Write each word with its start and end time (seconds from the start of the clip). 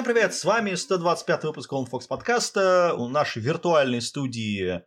Всем 0.00 0.14
привет, 0.14 0.34
с 0.34 0.46
вами 0.46 0.74
125 0.74 1.44
выпуск 1.44 1.70
Home 1.74 1.86
Fox 1.86 2.06
подкаста. 2.08 2.94
У 2.94 3.06
нашей 3.06 3.42
виртуальной 3.42 4.00
студии 4.00 4.82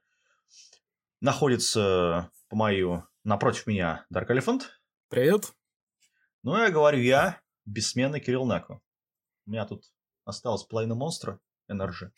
находится, 1.22 2.32
по 2.50 2.56
мою, 2.56 3.04
напротив 3.24 3.68
меня 3.68 4.08
Дарк 4.10 4.32
Элефант. 4.32 4.72
Привет. 5.10 5.54
Ну, 6.42 6.58
я 6.58 6.72
говорю 6.72 7.00
я, 7.00 7.40
бессменный 7.64 8.22
Кирилл 8.22 8.46
Наку. 8.46 8.82
У 9.46 9.52
меня 9.52 9.66
тут 9.66 9.84
осталась 10.26 10.64
половина 10.64 10.96
монстра, 10.96 11.40
энерджи. 11.68 12.12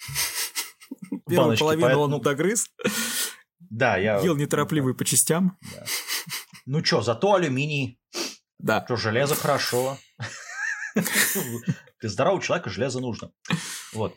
Первую 1.28 1.58
половину 1.58 2.00
он 2.00 2.22
догрыз. 2.22 2.70
Да, 3.60 3.98
я... 3.98 4.22
Ел 4.22 4.38
неторопливый 4.38 4.96
по 4.96 5.04
частям. 5.04 5.58
Да. 5.76 5.86
Ну 6.66 6.82
чё, 6.82 7.02
зато 7.02 7.34
алюминий. 7.34 8.00
Да. 8.58 8.86
Что, 8.86 8.96
железо 8.96 9.36
хорошо. 9.36 9.98
Ты 12.00 12.10
здоровый 12.10 12.42
человек, 12.42 12.68
и 12.68 12.70
железо 12.70 13.00
нужно. 13.00 13.32
Вот. 13.94 14.16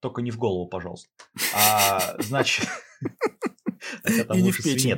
Только 0.00 0.22
не 0.22 0.30
в 0.30 0.38
голову, 0.38 0.68
пожалуйста. 0.68 1.08
А, 1.54 2.16
значит... 2.20 2.66
И 4.06 4.42
не 4.42 4.52
в 4.52 4.62
печень. 4.62 4.96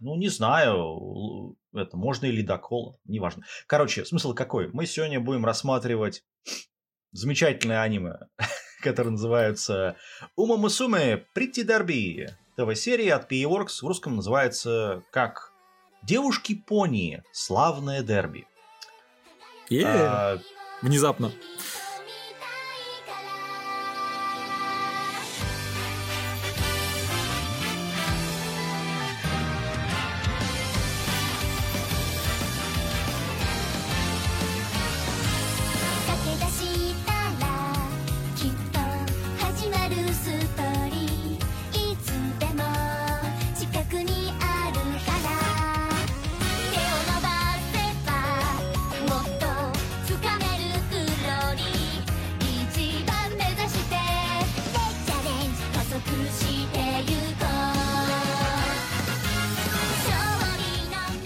Ну, 0.00 0.16
не 0.16 0.28
знаю, 0.28 1.56
это 1.74 1.96
можно 1.96 2.26
и 2.26 2.30
ледокол, 2.30 3.00
неважно. 3.04 3.44
Короче, 3.66 4.04
смысл 4.04 4.32
какой? 4.32 4.68
Мы 4.68 4.86
сегодня 4.86 5.18
будем 5.18 5.44
рассматривать 5.44 6.24
замечательное 7.10 7.82
аниме, 7.82 8.28
которое 8.82 9.10
называется 9.10 9.96
Ума 10.36 10.56
Мусуме 10.56 11.26
Притти 11.34 11.64
Дарби. 11.64 12.28
ТВ-серия 12.56 13.14
от 13.14 13.30
PA 13.30 13.42
Works 13.42 13.80
в 13.82 13.86
русском 13.86 14.16
называется 14.16 15.02
как 15.10 15.52
Девушки-пони. 16.04 17.22
Славное 17.32 18.02
дерби. 18.02 18.46
А... 19.84 20.38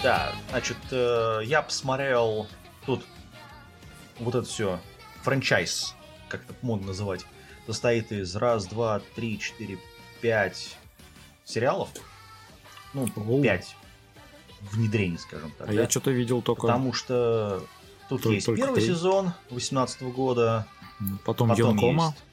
Внезапно. 0.03 0.41
Значит, 0.49 0.77
э, 0.91 1.39
я 1.45 1.61
посмотрел 1.61 2.47
тут 2.85 3.05
вот 4.19 4.35
это 4.35 4.45
все 4.45 4.79
франчайз, 5.21 5.95
как 6.27 6.43
это 6.43 6.53
модно 6.61 6.87
называть, 6.87 7.25
состоит 7.65 8.11
из 8.11 8.35
раз, 8.35 8.65
два, 8.65 8.99
три, 9.15 9.39
четыре, 9.39 9.79
пять 10.21 10.77
сериалов. 11.45 11.89
Ну, 12.93 13.07
пять 13.41 13.75
внедрений, 14.71 15.17
скажем 15.17 15.51
так. 15.51 15.69
А 15.69 15.71
да? 15.71 15.81
я 15.81 15.89
что-то 15.89 16.11
видел 16.11 16.41
только... 16.41 16.61
Потому 16.63 16.93
что 16.93 17.63
тут 18.09 18.23
только, 18.23 18.35
есть 18.35 18.45
только 18.45 18.61
первый 18.61 18.81
три. 18.81 18.87
сезон 18.87 19.33
18 19.49 20.03
года. 20.03 20.67
Потом, 21.25 21.49
потом 21.49 21.73
Инкома. 21.73 22.05
Есть... 22.05 22.23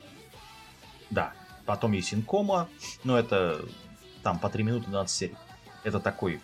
Да, 1.11 1.33
потом 1.67 1.93
есть 1.93 2.13
Инкома, 2.13 2.69
но 3.05 3.19
это 3.19 3.65
там 4.23 4.39
по 4.39 4.51
3 4.51 4.63
минуты 4.65 4.87
12 4.89 5.17
серий. 5.17 5.37
Это 5.83 5.99
такой 5.99 6.41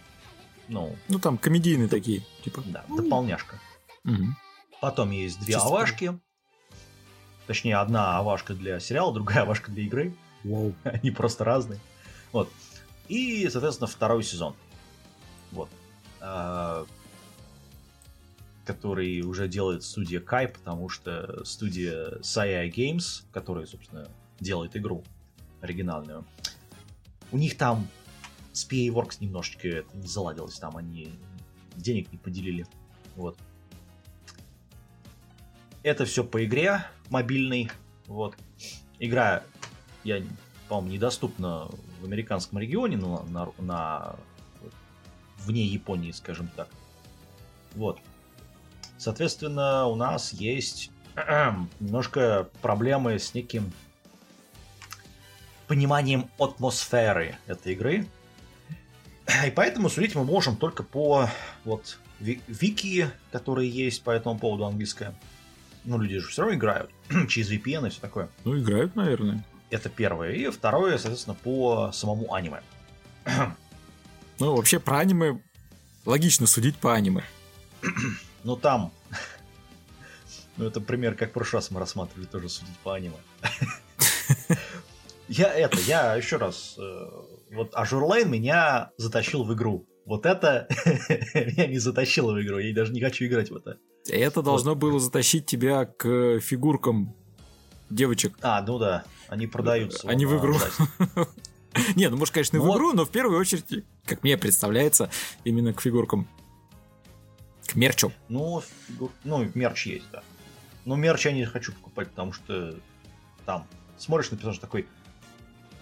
ну, 0.69 0.97
ну 1.09 1.19
там 1.19 1.38
комедийные 1.38 1.88
такие, 1.88 2.22
типа. 2.44 2.62
Да, 2.66 2.84
дополняшка. 2.88 3.59
Угу. 4.04 4.25
Потом 4.81 5.10
есть 5.10 5.41
две 5.41 5.54
Чисто 5.54 5.69
авашки. 5.69 6.19
Точнее, 7.47 7.77
одна 7.77 8.19
авашка 8.19 8.54
для 8.54 8.81
сериала, 8.81 9.12
другая 9.12 9.43
авашка 9.43 9.71
для 9.71 9.84
игры. 9.84 10.15
Вау. 10.44 10.75
Они 10.84 11.10
просто 11.10 11.44
разные. 11.44 11.81
Вот. 12.32 12.50
И, 13.09 13.49
соответственно, 13.49 13.87
второй 13.87 14.22
сезон. 14.22 14.54
Вот. 15.53 15.71
А, 16.21 16.84
который 18.65 19.21
уже 19.22 19.48
делает 19.48 19.84
студия 19.84 20.21
Kai, 20.21 20.48
потому 20.48 20.88
что 20.88 21.44
студия 21.44 22.19
Saya 22.21 22.69
Games, 22.69 23.22
которая, 23.33 23.66
собственно, 23.66 24.09
делает 24.41 24.77
игру 24.77 25.04
оригинальную, 25.60 26.25
у 27.31 27.38
них 27.38 27.56
там 27.56 27.88
с 28.56 28.67
PA 28.67 28.89
Works 28.89 29.19
немножечко 29.21 29.69
это 29.69 29.97
не 29.97 30.06
заладилось, 30.06 30.59
там 30.59 30.77
они 30.78 31.12
денег 31.77 32.11
не 32.11 32.17
поделили. 32.17 32.67
Вот. 33.15 33.37
Это 35.83 36.06
все 36.06 36.25
по 36.25 36.43
игре 36.43 36.87
мобильной. 37.11 37.71
Вот. 38.06 38.34
Игра, 38.99 39.43
я, 40.05 40.22
по-моему, 40.69 40.95
недоступна 40.95 41.69
в 42.00 42.05
американском 42.05 42.59
регионе, 42.59 42.97
на, 42.97 43.22
на, 43.25 43.53
на 43.59 44.16
вне 45.41 45.65
Японии, 45.66 46.12
скажем 46.12 46.49
так. 46.56 46.69
Вот. 47.75 47.99
Соответственно, 48.97 49.87
у 49.87 49.97
нас 49.97 50.33
есть 50.33 50.91
немножко 51.78 52.49
проблемы 52.62 53.19
с 53.19 53.34
неким 53.34 53.71
пониманием 55.66 56.31
атмосферы 56.39 57.37
этой 57.47 57.75
игры. 57.75 58.06
И 59.47 59.50
поэтому 59.50 59.88
судить 59.88 60.14
мы 60.14 60.25
можем 60.25 60.56
только 60.56 60.82
по 60.82 61.28
вот 61.64 61.98
вики, 62.20 63.10
которые 63.32 63.69
есть 63.69 64.03
по 64.03 64.10
этому 64.10 64.38
поводу 64.38 64.64
английское. 64.64 65.14
Ну, 65.84 65.98
люди 65.98 66.19
же 66.19 66.28
все 66.28 66.42
равно 66.42 66.56
играют 66.56 66.91
через 67.28 67.50
VPN 67.50 67.86
и 67.86 67.91
все 67.91 68.00
такое. 68.00 68.28
Ну, 68.44 68.59
играют, 68.59 68.97
наверное. 68.97 69.44
Это 69.70 69.88
первое. 69.88 70.32
И 70.32 70.48
второе, 70.50 70.98
соответственно, 70.98 71.36
по 71.42 71.91
самому 71.92 72.32
аниме. 72.32 72.60
Ну, 74.38 74.54
вообще 74.54 74.78
про 74.78 74.98
аниме 74.98 75.41
логично 76.04 76.47
судить 76.47 76.76
по 76.76 76.92
аниме. 76.92 77.25
ну, 78.44 78.54
там... 78.54 78.92
ну, 80.59 80.66
это 80.66 80.82
пример, 80.82 81.15
как 81.15 81.31
в 81.31 81.32
прошлый 81.32 81.60
раз 81.60 81.70
мы 81.70 81.81
рассматривали 81.81 82.26
тоже 82.26 82.50
судить 82.50 82.76
по 82.84 82.94
аниме. 82.94 83.16
я 85.28 85.50
это, 85.54 85.78
я 85.81 86.15
еще 86.16 86.36
раз 86.36 86.75
э, 86.76 87.09
вот 87.51 87.71
Azur 87.75 88.03
Lane 88.03 88.31
меня 88.31 88.91
затащил 88.97 89.45
в 89.45 89.55
игру. 89.55 89.87
Вот 90.05 90.27
это 90.27 90.69
меня 91.34 91.67
не 91.67 91.79
затащило 91.79 92.33
в 92.33 92.41
игру, 92.43 92.59
я 92.59 92.75
даже 92.75 92.93
не 92.93 93.01
хочу 93.01 93.25
играть 93.27 93.51
в 93.51 93.57
это. 93.57 93.78
Это 94.09 94.43
должно 94.43 94.71
вот. 94.71 94.78
было 94.78 95.01
затащить 95.01 95.47
тебя 95.47 95.84
к 95.84 96.39
фигуркам 96.41 97.15
девочек. 97.91 98.37
А, 98.41 98.63
ну 98.63 98.78
да, 98.78 99.04
они 99.28 99.47
продаются. 99.47 100.09
Они 100.09 100.27
в 100.27 100.39
игру. 100.39 100.57
Не, 101.95 102.09
ну 102.09 102.16
может, 102.16 102.33
конечно, 102.33 102.57
и 102.57 102.60
в 102.60 102.65
игру, 102.65 102.93
но 102.95 103.04
в 103.04 103.10
первую 103.10 103.39
очередь, 103.39 103.84
как 104.07 104.22
мне 104.22 104.39
представляется, 104.39 105.10
именно 105.45 105.75
к 105.75 105.81
фигуркам. 105.83 106.27
К 107.66 107.75
мерчу. 107.75 108.13
Ну, 108.28 108.63
ну 109.25 109.51
мерч 109.54 109.87
есть, 109.87 110.07
да. 110.10 110.22
Но 110.87 110.97
мерч 110.97 111.27
я 111.27 111.33
не 111.33 111.45
хочу 111.45 111.72
покупать, 111.72 112.09
потому 112.09 112.33
что 112.33 112.77
там 113.45 113.66
смотришь 113.99 114.31
на 114.31 114.37
персонажа 114.37 114.60
такой, 114.60 114.87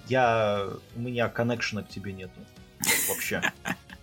я... 0.08 0.68
У 0.96 1.00
меня 1.00 1.28
коннекшена 1.28 1.82
к 1.82 1.88
тебе 1.88 2.12
нету. 2.12 2.40
Вообще. 3.08 3.42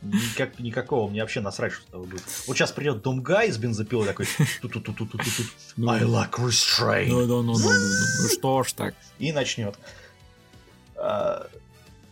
Никак, 0.02 0.60
никакого, 0.60 1.10
мне 1.10 1.22
вообще 1.22 1.42
насрать, 1.42 1.74
что 1.74 1.84
с 1.84 1.86
тобой 1.86 2.08
будет. 2.08 2.24
Вот 2.48 2.58
сейчас 2.58 2.72
придет 2.72 3.04
Думгай 3.04 3.52
с 3.52 3.58
бензопилой 3.58 4.08
такой 4.08 4.26
I 4.26 6.02
like 6.02 6.32
restraint. 6.40 7.08
Ну, 7.08 7.28
ну, 7.28 7.44
ну, 7.44 7.54
ну, 7.54 7.70
ну, 7.70 8.30
что 8.30 8.64
ж 8.64 8.74
так. 8.74 8.96
И 9.20 9.32
начнет. 9.32 9.78
А, 10.96 11.48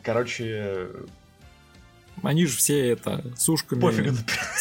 короче, 0.04 0.88
они 2.24 2.46
же 2.46 2.58
все 2.58 2.90
это 2.90 3.24
с 3.38 3.48
ушками. 3.50 3.82
Пофигу 3.82 4.18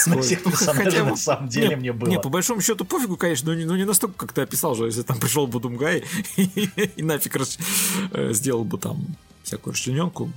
на 0.06 0.22
всех 0.22 0.42
персонажей 0.42 1.02
на 1.04 1.16
самом 1.16 1.48
деле 1.48 1.76
мне 1.76 1.92
было. 1.92 2.08
Не, 2.08 2.20
по 2.20 2.28
большому 2.28 2.60
счету 2.60 2.84
пофигу, 2.84 3.16
конечно, 3.16 3.54
но 3.54 3.76
не, 3.76 3.84
настолько, 3.84 4.14
как 4.14 4.32
ты 4.32 4.42
описал 4.42 4.74
же, 4.74 4.86
если 4.86 5.02
там 5.02 5.18
пришел 5.18 5.46
бы 5.46 5.60
Думгай 5.60 6.04
и, 6.36 7.02
нафиг 7.02 7.36
э, 7.36 8.32
сделал 8.32 8.64
бы 8.64 8.78
там 8.78 9.04
всякую 9.42 9.74
расчлененку, 9.74 10.30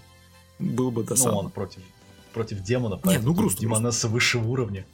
было 0.60 0.90
бы 0.90 1.04
до 1.04 1.16
Ну, 1.16 1.38
он 1.38 1.50
против, 1.50 1.82
против 2.34 2.62
демона, 2.62 3.00
Не, 3.04 3.18
ну 3.20 3.34
грустно. 3.34 3.62
Демонесса 3.62 4.08
высшего 4.08 4.48
уровня. 4.48 4.86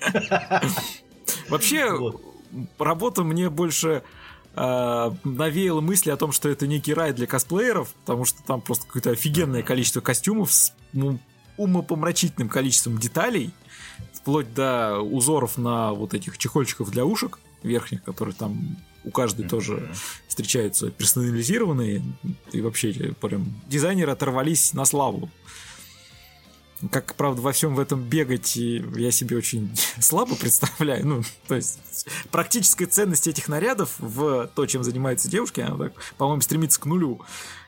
Вообще, 1.48 2.12
работа 2.78 3.22
мне 3.22 3.50
больше 3.50 4.02
э, 4.54 5.10
навеяла 5.24 5.80
мысли 5.80 6.10
о 6.10 6.16
том, 6.16 6.32
что 6.32 6.48
это 6.48 6.66
некий 6.66 6.94
рай 6.94 7.12
для 7.12 7.26
косплееров, 7.26 7.92
потому 8.04 8.24
что 8.24 8.42
там 8.42 8.60
просто 8.60 8.86
какое-то 8.86 9.10
офигенное 9.10 9.62
количество 9.62 10.00
костюмов 10.00 10.52
с 10.52 10.72
ну, 10.92 11.18
умопомрачительным 11.56 12.48
количеством 12.48 12.98
деталей, 12.98 13.52
вплоть 14.12 14.52
до 14.54 14.98
узоров 15.00 15.58
на 15.58 15.92
вот 15.92 16.14
этих 16.14 16.38
чехольчиков 16.38 16.90
для 16.90 17.04
ушек 17.04 17.38
верхних, 17.62 18.02
которые 18.02 18.34
там 18.34 18.76
у 19.04 19.10
каждой 19.10 19.48
тоже 19.48 19.88
встречаются 20.26 20.90
персонализированные, 20.90 22.02
и 22.52 22.60
вообще 22.60 23.14
прям 23.20 23.54
дизайнеры 23.68 24.12
оторвались 24.12 24.74
на 24.74 24.84
славу. 24.84 25.30
Как, 26.90 27.14
правда, 27.14 27.40
во 27.40 27.52
всем 27.52 27.74
в 27.74 27.80
этом 27.80 28.02
бегать 28.02 28.56
я 28.56 29.10
себе 29.10 29.36
очень 29.36 29.70
слабо 30.00 30.34
представляю. 30.34 31.06
Ну, 31.06 31.22
то 31.46 31.54
есть, 31.54 31.78
практическая 32.30 32.86
ценность 32.86 33.26
этих 33.28 33.48
нарядов 33.48 33.94
в 33.98 34.50
то, 34.54 34.66
чем 34.66 34.84
занимаются 34.84 35.30
девушки, 35.30 35.60
она, 35.60 35.76
так, 35.78 35.94
по-моему, 36.18 36.42
стремится 36.42 36.80
к 36.80 36.84
нулю, 36.84 37.20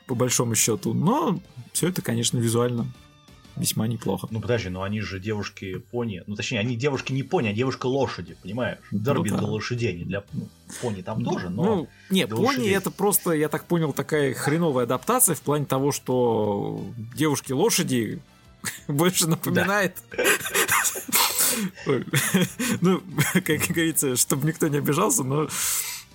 по 0.05 0.13
большому 0.13 0.53
счету. 0.55 0.93
Но 0.93 1.39
все 1.73 1.87
это, 1.87 2.01
конечно, 2.01 2.37
визуально 2.37 2.85
весьма 3.59 3.87
неплохо. 3.87 4.27
Ну 4.31 4.41
подожди, 4.41 4.69
но 4.69 4.83
они 4.83 5.01
же 5.01 5.19
девушки-пони. 5.19 6.23
Ну 6.25 6.35
точнее, 6.35 6.59
они 6.59 6.75
девушки 6.75 7.11
не 7.13 7.23
пони, 7.23 7.49
а 7.49 7.53
девушка-лошади, 7.53 8.37
понимаешь? 8.41 8.79
Ну 8.91 8.99
Дерби 8.99 9.29
ну, 9.29 9.35
да. 9.35 9.41
для 9.41 9.47
лошадей, 9.47 9.93
не 9.93 10.05
для 10.05 10.23
ну, 10.33 10.47
пони 10.81 11.01
там 11.01 11.21
ну, 11.21 11.31
тоже, 11.31 11.49
но... 11.49 11.63
Ну, 11.63 11.87
не, 12.09 12.25
пони 12.25 12.45
лошадей. 12.45 12.75
это 12.75 12.91
просто, 12.91 13.31
я 13.31 13.49
так 13.49 13.65
понял, 13.65 13.93
такая 13.93 14.33
хреновая 14.33 14.85
адаптация 14.85 15.35
в 15.35 15.41
плане 15.41 15.65
того, 15.65 15.91
что 15.91 16.83
девушки-лошади 17.15 18.19
больше 18.87 19.27
напоминает... 19.27 19.97
Ну, 22.81 23.01
как 23.33 23.61
говорится, 23.67 24.15
чтобы 24.15 24.47
никто 24.47 24.67
не 24.67 24.77
обижался, 24.77 25.23
но 25.23 25.47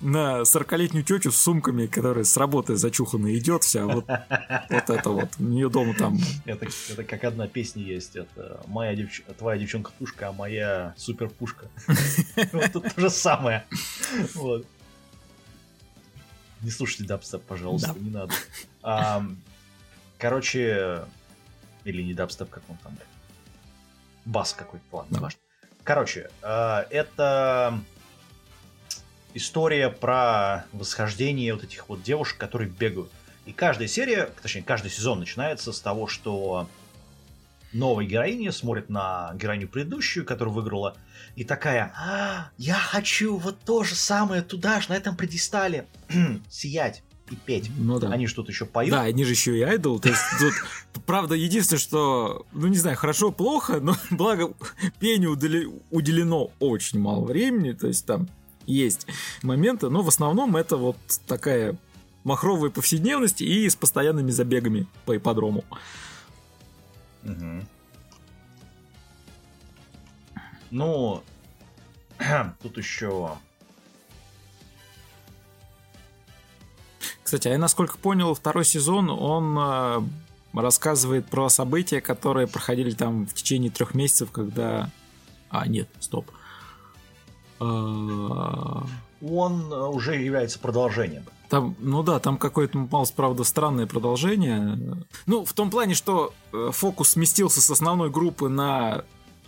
на 0.05 0.43
40-летнюю 0.43 1.03
тетю 1.03 1.33
с 1.33 1.37
сумками, 1.37 1.87
которая 1.87 2.25
с 2.25 2.37
работы 2.37 2.77
зачуханная 2.77 3.37
идет 3.37 3.65
вся, 3.65 3.87
вот, 3.87 4.05
вот 4.07 4.91
это 4.91 5.11
вот. 5.11 5.31
У 5.39 5.43
нее 5.43 5.71
дома 5.71 5.95
там... 5.95 6.19
Это, 6.45 6.67
это 6.91 7.05
как 7.05 7.25
одна 7.25 7.49
песня 7.49 7.83
есть, 7.83 8.15
это 8.15 8.61
моя 8.67 8.95
девч... 8.95 9.23
твоя 9.39 9.59
девчонка 9.59 9.93
пушка, 9.99 10.29
а 10.29 10.33
моя 10.33 10.95
супер 10.97 11.31
пушка. 11.31 11.69
Вот 12.53 12.73
тут 12.73 12.95
то 12.95 13.01
же 13.01 13.11
самое. 13.11 13.65
Вот. 14.35 14.67
Не 16.61 16.71
слушайте 16.71 17.05
дабстеп, 17.05 17.43
пожалуйста, 17.43 17.95
не 17.99 18.11
надо. 18.11 18.35
Короче, 20.19 21.05
или 21.85 22.03
не 22.03 22.15
дабстеп, 22.15 22.51
как 22.51 22.63
он 22.69 22.77
там, 22.79 22.97
бас 24.25 24.53
какой-то, 24.53 24.85
ладно, 24.93 25.21
важно. 25.21 25.41
Короче, 25.83 26.31
а, 26.43 26.87
это 26.91 27.79
история 29.35 29.91
про 29.91 30.65
восхождение 30.73 31.55
вот 31.55 31.65
этих 31.65 31.89
вот 31.89 32.03
девушек, 32.03 32.39
которые 32.39 32.71
бегают. 32.71 33.11
И 33.47 33.53
каждая 33.53 33.89
серия, 33.89 34.31
точнее, 34.43 34.63
каждый 34.63 34.91
сезон 34.91 35.19
начинается 35.21 35.73
с 35.73 35.81
того, 35.81 36.07
что 36.07 36.69
новая 37.73 38.07
героиня 38.07 38.53
смотрит 38.53 38.89
на 38.89 39.33
героиню 39.35 39.69
предыдущую, 39.69 40.25
которая 40.25 40.55
выиграла, 40.55 40.97
и 41.37 41.45
такая, 41.45 41.93
а, 41.97 42.51
я 42.57 42.75
хочу 42.75 43.37
вот 43.37 43.59
то 43.61 43.83
же 43.83 43.95
самое 43.95 44.43
туда 44.43 44.81
же, 44.81 44.91
на 44.91 44.95
этом 44.95 45.17
предистале 45.17 45.87
сиять 46.49 47.03
и 47.31 47.37
петь. 47.37 47.71
Ну 47.77 47.99
да. 47.99 48.11
Они 48.11 48.27
что-то 48.27 48.53
еще 48.53 48.67
поют. 48.67 48.93
Да, 48.93 49.03
они 49.03 49.25
же 49.25 49.33
еще 49.33 49.59
и 49.59 49.63
айдол. 49.63 49.99
То 49.99 50.11
есть 50.11 50.21
тут, 50.39 51.03
правда, 51.07 51.35
единственное, 51.35 51.81
что, 51.81 52.47
ну 52.53 52.69
не 52.69 52.77
знаю, 52.77 52.97
хорошо, 52.97 53.33
плохо, 53.33 53.81
но 53.81 53.97
благо 54.11 54.53
пению 55.01 55.33
уделено 55.91 56.53
очень 56.61 57.01
мало 57.01 57.25
времени. 57.25 57.73
То 57.73 57.89
есть 57.89 58.07
там 58.07 58.29
есть 58.67 59.07
моменты, 59.43 59.89
но 59.89 60.03
в 60.03 60.09
основном 60.09 60.57
это 60.57 60.77
вот 60.77 60.97
такая 61.27 61.77
махровая 62.25 62.71
повседневность 62.71 63.43
и 63.43 63.69
с 63.69 63.77
постоянными 63.77 64.31
забегами 64.31 64.87
по 65.05 65.17
ипподрому. 65.17 65.65
Угу. 67.25 67.67
Ну, 70.71 71.23
тут 72.63 72.79
еще... 72.79 73.37
Кстати, 77.23 77.49
а 77.49 77.53
я 77.53 77.59
насколько 77.59 77.97
понял, 77.97 78.35
второй 78.35 78.67
сезон, 78.67 79.09
он 79.09 79.57
э, 79.59 80.03
рассказывает 80.53 81.27
про 81.27 81.49
события, 81.49 82.01
которые 82.01 82.47
проходили 82.47 82.91
там 82.91 83.27
в 83.27 83.33
течение 83.33 83.71
трех 83.71 83.95
месяцев, 83.95 84.31
когда... 84.31 84.91
А, 85.49 85.67
нет, 85.67 85.89
стоп. 86.01 86.31
Э, 86.31 86.33
а, 86.33 86.44
он 87.61 88.13
э, 89.73 89.87
уже 89.89 90.17
является 90.17 90.59
продолжением. 90.59 91.25
Там, 91.49 91.77
ну 91.79 92.03
да, 92.03 92.19
там 92.19 92.37
какое-то, 92.37 92.79
малость, 92.79 93.15
правда, 93.15 93.45
странное 93.45 93.87
продолжение. 93.87 94.79
Ну, 95.27 95.45
в 95.45 95.53
том 95.53 95.71
плане, 95.71 95.95
что 95.95 96.33
э, 96.53 96.71
фокус 96.73 97.11
сместился 97.11 97.61
с 97.61 97.71
основной 97.71 98.11
группы 98.11 98.49
на 98.49 99.05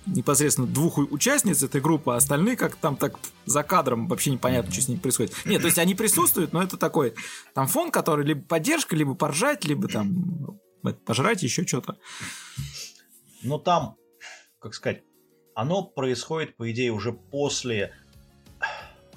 непосредственно 0.07 0.69
двух 0.69 0.99
участниц 0.99 1.63
этой 1.63 1.81
группы, 1.81 2.13
а 2.13 2.17
остальные 2.17 2.57
как 2.57 2.77
там 2.77 2.97
так 2.97 3.19
за 3.45 3.63
кадром 3.63 4.07
вообще 4.07 4.31
непонятно, 4.31 4.73
что 4.73 4.83
с 4.83 4.89
ними 4.89 5.01
происходит. 5.01 5.33
Нет, 5.45 5.61
то 5.61 5.67
есть 5.67 5.79
они 5.79 5.95
присутствуют, 5.95 6.53
но 6.53 6.63
это 6.63 6.77
такой 6.77 7.15
там 7.55 7.67
фон, 7.67 7.91
который 7.91 8.25
либо 8.25 8.43
поддержка, 8.43 8.95
либо 8.95 9.15
поржать, 9.15 9.65
либо 9.65 9.89
там 9.89 10.61
пожрать, 11.05 11.43
еще 11.43 11.67
что-то. 11.67 11.99
Но 13.43 13.59
там, 13.59 13.97
как 14.61 14.75
сказать, 14.75 15.03
оно 15.57 15.83
происходит, 15.83 16.55
по 16.57 16.71
идее, 16.71 16.93
уже 16.93 17.13
после 17.13 17.93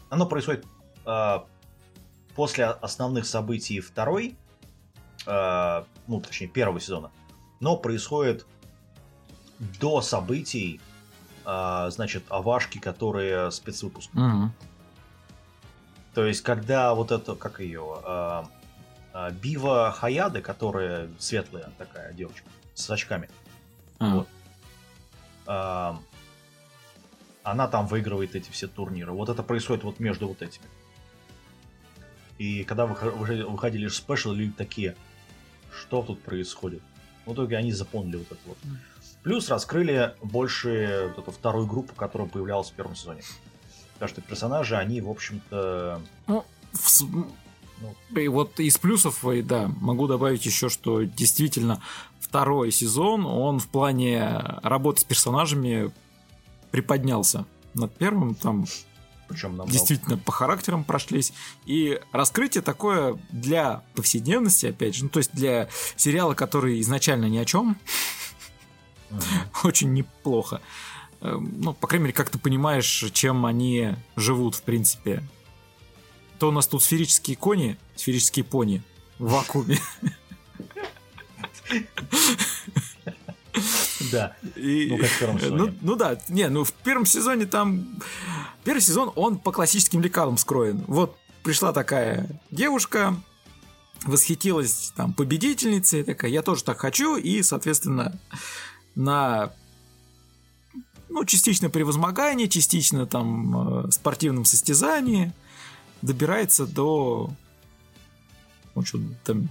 оно 0.09 0.25
происходит 0.25 0.65
э, 1.06 1.39
после 2.33 2.65
основных 2.65 3.25
событий 3.25 3.81
второй, 3.81 4.38
э, 5.27 5.83
ну, 6.07 6.21
точнее, 6.21 6.47
первого 6.47 6.80
сезона, 6.80 7.12
но 7.59 7.75
происходит 7.75 8.47
до 9.81 10.01
событий, 10.01 10.80
э, 11.45 11.89
значит, 11.91 12.24
Авашки, 12.30 12.80
которые 12.80 13.52
спецвыпуск. 13.52 14.09
Mm-hmm. 14.16 14.47
То 16.13 16.25
есть, 16.25 16.42
когда 16.42 16.94
вот 16.95 17.11
это, 17.11 17.35
как 17.35 17.59
ее, 17.59 18.02
э, 18.02 18.44
э, 19.13 19.31
Бива 19.33 19.92
Хаяды, 19.92 20.42
которая 20.42 21.09
светлая 21.19 21.69
такая 21.78 22.13
девочка, 22.13 22.47
с 22.75 22.90
очками, 22.90 23.30
mm-hmm. 23.99 24.13
вот, 24.16 24.28
она 27.43 27.67
там 27.67 27.87
выигрывает 27.87 28.35
эти 28.35 28.49
все 28.51 28.67
турниры. 28.67 29.11
Вот 29.11 29.29
это 29.29 29.43
происходит 29.43 29.83
вот 29.83 29.99
между 29.99 30.27
вот 30.27 30.41
этими. 30.41 30.65
И 32.37 32.63
когда 32.63 32.85
выходили 32.85 33.87
в 33.87 33.95
спешл, 33.95 34.31
люди 34.31 34.53
такие, 34.53 34.95
что 35.77 36.01
тут 36.01 36.21
происходит? 36.21 36.81
В 37.25 37.33
итоге 37.33 37.57
они 37.57 37.73
запомнили 37.73 38.17
вот 38.17 38.31
это 38.31 38.41
вот. 38.45 38.57
Плюс 39.23 39.49
раскрыли 39.49 40.15
больше 40.23 41.13
вот 41.15 41.23
эту 41.23 41.31
вторую 41.31 41.67
группу, 41.67 41.93
которая 41.93 42.29
появлялась 42.29 42.69
в 42.69 42.73
первом 42.73 42.95
сезоне. 42.95 43.21
Потому 43.93 44.09
что 44.09 44.21
персонажи, 44.21 44.77
они, 44.77 45.01
в 45.01 45.09
общем-то... 45.09 46.01
Ну, 46.27 46.45
в... 46.71 47.01
ну, 47.81 47.95
и 48.17 48.27
вот 48.29 48.57
из 48.61 48.77
плюсов, 48.77 49.25
да, 49.43 49.69
могу 49.81 50.07
добавить 50.07 50.45
еще, 50.45 50.69
что 50.69 51.03
действительно 51.03 51.81
второй 52.21 52.71
сезон, 52.71 53.25
он 53.25 53.59
в 53.59 53.67
плане 53.67 54.29
работы 54.63 55.01
с 55.01 55.03
персонажами 55.03 55.91
приподнялся 56.71 57.45
над 57.73 57.95
первым, 57.95 58.35
там 58.35 58.66
причем 59.30 59.56
нам 59.57 59.68
действительно 59.68 60.18
по 60.18 60.31
характерам 60.31 60.83
прошлись. 60.83 61.33
И 61.66 62.02
раскрытие 62.11 62.64
такое 62.64 63.19
для 63.30 63.83
повседневности, 63.94 64.66
опять 64.66 64.95
же, 64.95 65.04
ну 65.04 65.09
то 65.09 65.19
есть 65.19 65.31
для 65.33 65.69
сериала, 65.95 66.33
который 66.33 66.81
изначально 66.81 67.26
ни 67.26 67.38
о 67.38 67.45
чем, 67.45 67.78
uh-huh. 69.11 69.21
очень 69.64 69.94
неплохо. 69.94 70.61
Эм, 71.21 71.54
ну, 71.61 71.73
по 71.73 71.85
крайней 71.85 72.06
мере, 72.06 72.14
как 72.14 72.31
ты 72.31 72.40
понимаешь, 72.40 73.06
чем 73.14 73.45
они 73.45 73.95
живут, 74.16 74.56
в 74.56 74.64
принципе. 74.64 75.23
То 76.40 76.47
у 76.47 76.52
нас 76.52 76.66
тут 76.68 76.81
сферические 76.81 77.38
кони, 77.38 77.78
сферические 77.95 78.45
пони 78.45 78.81
в 79.19 79.31
вакууме. 79.31 79.78
Да. 84.11 84.35
И, 84.56 84.87
ну, 84.89 84.97
как 84.97 85.07
в 85.07 85.19
первом 85.19 85.39
сезоне. 85.39 85.57
Ну, 85.57 85.73
ну 85.81 85.95
да, 85.95 86.18
не, 86.30 86.47
ну 86.49 86.63
в 86.63 86.73
первом 86.73 87.06
сезоне 87.06 87.45
там... 87.45 87.99
Первый 88.63 88.81
сезон, 88.81 89.11
он 89.16 89.39
по 89.39 89.51
классическим 89.51 90.01
лекалам 90.01 90.37
скроен. 90.37 90.83
Вот 90.87 91.18
пришла 91.44 91.71
такая 91.71 92.30
девушка, 92.51 93.16
восхитилась 94.04 94.94
там 94.95 95.13
победительницей, 95.13 96.04
такая, 96.04 96.31
я 96.31 96.42
тоже 96.42 96.63
так 96.63 96.78
хочу, 96.78 97.18
и, 97.18 97.42
соответственно, 97.42 98.19
на 98.95 99.51
ну, 101.09 101.25
частично 101.25 101.69
превозмогание, 101.69 102.47
частично 102.47 103.06
там 103.06 103.85
э, 103.85 103.92
спортивном 103.92 104.45
состязании 104.45 105.33
добирается 106.01 106.66
до 106.68 107.31
ну, 108.75 108.85
что, 108.85 108.99
там, 109.25 109.49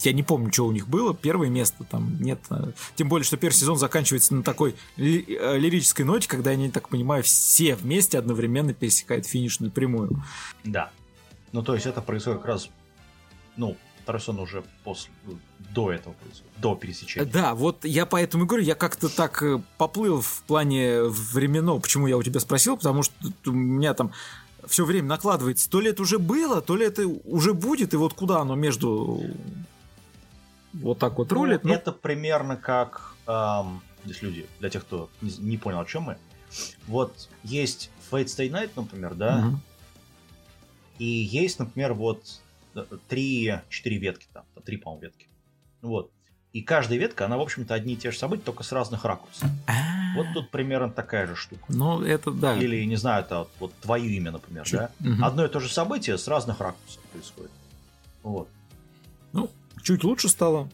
я 0.00 0.12
не 0.12 0.22
помню, 0.22 0.52
что 0.52 0.66
у 0.66 0.72
них 0.72 0.88
было. 0.88 1.14
Первое 1.14 1.48
место 1.48 1.84
там 1.84 2.16
нет. 2.20 2.40
А, 2.50 2.70
тем 2.96 3.08
более, 3.08 3.24
что 3.24 3.36
первый 3.36 3.54
сезон 3.54 3.78
заканчивается 3.78 4.34
на 4.34 4.42
такой 4.42 4.74
ли, 4.96 5.24
э, 5.28 5.58
лирической 5.58 6.04
ноте, 6.04 6.28
когда 6.28 6.50
они, 6.50 6.70
так 6.70 6.88
понимаю, 6.88 7.22
все 7.22 7.74
вместе 7.74 8.18
одновременно 8.18 8.74
пересекают 8.74 9.26
финишную 9.26 9.70
прямую. 9.70 10.22
Да. 10.64 10.90
Ну, 11.52 11.62
то 11.62 11.74
есть 11.74 11.86
это 11.86 12.00
происходит 12.00 12.40
как 12.40 12.48
раз, 12.48 12.68
ну, 13.56 13.76
второй 14.02 14.20
сезон 14.20 14.40
уже 14.40 14.64
после, 14.82 15.10
до 15.74 15.92
этого 15.92 16.14
происходит, 16.14 16.52
до 16.58 16.74
пересечения. 16.74 17.30
Да, 17.30 17.54
вот 17.54 17.84
я 17.84 18.06
поэтому 18.06 18.44
и 18.44 18.46
говорю, 18.46 18.64
я 18.64 18.74
как-то 18.74 19.08
так 19.08 19.42
э, 19.42 19.60
поплыл 19.78 20.20
в 20.20 20.42
плане 20.46 21.04
временно, 21.04 21.78
почему 21.78 22.06
я 22.06 22.16
у 22.16 22.22
тебя 22.22 22.40
спросил, 22.40 22.76
потому 22.76 23.02
что 23.02 23.14
у 23.46 23.52
меня 23.52 23.94
там 23.94 24.12
все 24.66 24.84
время 24.84 25.08
накладывается, 25.08 25.68
то 25.70 25.80
ли 25.80 25.90
это 25.90 26.02
уже 26.02 26.18
было, 26.18 26.60
то 26.60 26.76
ли 26.76 26.86
это 26.86 27.06
уже 27.06 27.54
будет, 27.54 27.94
и 27.94 27.96
вот 27.96 28.14
куда 28.14 28.40
оно 28.40 28.54
между 28.54 29.22
вот 30.82 30.98
так 30.98 31.18
вот 31.18 31.32
рулит. 31.32 31.64
Ну, 31.64 31.70
ну... 31.70 31.74
Это 31.74 31.92
примерно 31.92 32.56
как 32.56 33.14
эм, 33.26 33.82
здесь 34.04 34.22
люди, 34.22 34.46
для 34.60 34.70
тех, 34.70 34.84
кто 34.84 35.08
не, 35.20 35.30
не 35.38 35.56
понял, 35.56 35.80
о 35.80 35.84
чем 35.84 36.04
мы. 36.04 36.18
Вот 36.86 37.28
есть 37.42 37.90
Fate 38.10 38.26
Stay 38.26 38.50
Night, 38.50 38.70
например, 38.76 39.14
да, 39.14 39.46
угу. 39.48 39.58
и 40.98 41.04
есть, 41.04 41.58
например, 41.58 41.94
вот 41.94 42.40
три-четыре 43.08 43.98
ветки 43.98 44.26
там, 44.32 44.44
три, 44.64 44.76
по-моему, 44.76 45.02
ветки. 45.02 45.28
Вот. 45.82 46.10
И 46.52 46.62
каждая 46.62 46.98
ветка, 47.00 47.24
она, 47.26 47.36
в 47.36 47.40
общем-то, 47.40 47.74
одни 47.74 47.94
и 47.94 47.96
те 47.96 48.12
же 48.12 48.18
события, 48.18 48.44
только 48.44 48.62
с 48.62 48.70
разных 48.70 49.04
ракурсов. 49.04 49.48
А. 49.66 50.14
Вот 50.14 50.26
тут 50.32 50.50
примерно 50.52 50.88
такая 50.88 51.26
же 51.26 51.34
штука. 51.34 51.64
Ну, 51.68 52.00
это 52.02 52.30
да. 52.30 52.56
Или, 52.56 52.84
не 52.84 52.94
знаю, 52.94 53.24
это 53.24 53.48
вот 53.58 53.74
твое 53.80 54.08
имя, 54.12 54.30
например, 54.30 54.64
чуть, 54.64 54.78
да? 54.78 54.90
Угу. 55.00 55.24
Одно 55.24 55.44
и 55.44 55.48
то 55.48 55.58
же 55.58 55.68
событие 55.68 56.16
с 56.16 56.28
разных 56.28 56.60
ракурсов 56.60 57.02
происходит. 57.12 57.50
Вот. 58.22 58.48
Ну, 59.32 59.50
чуть 59.82 60.04
лучше 60.04 60.28
стало. 60.28 60.70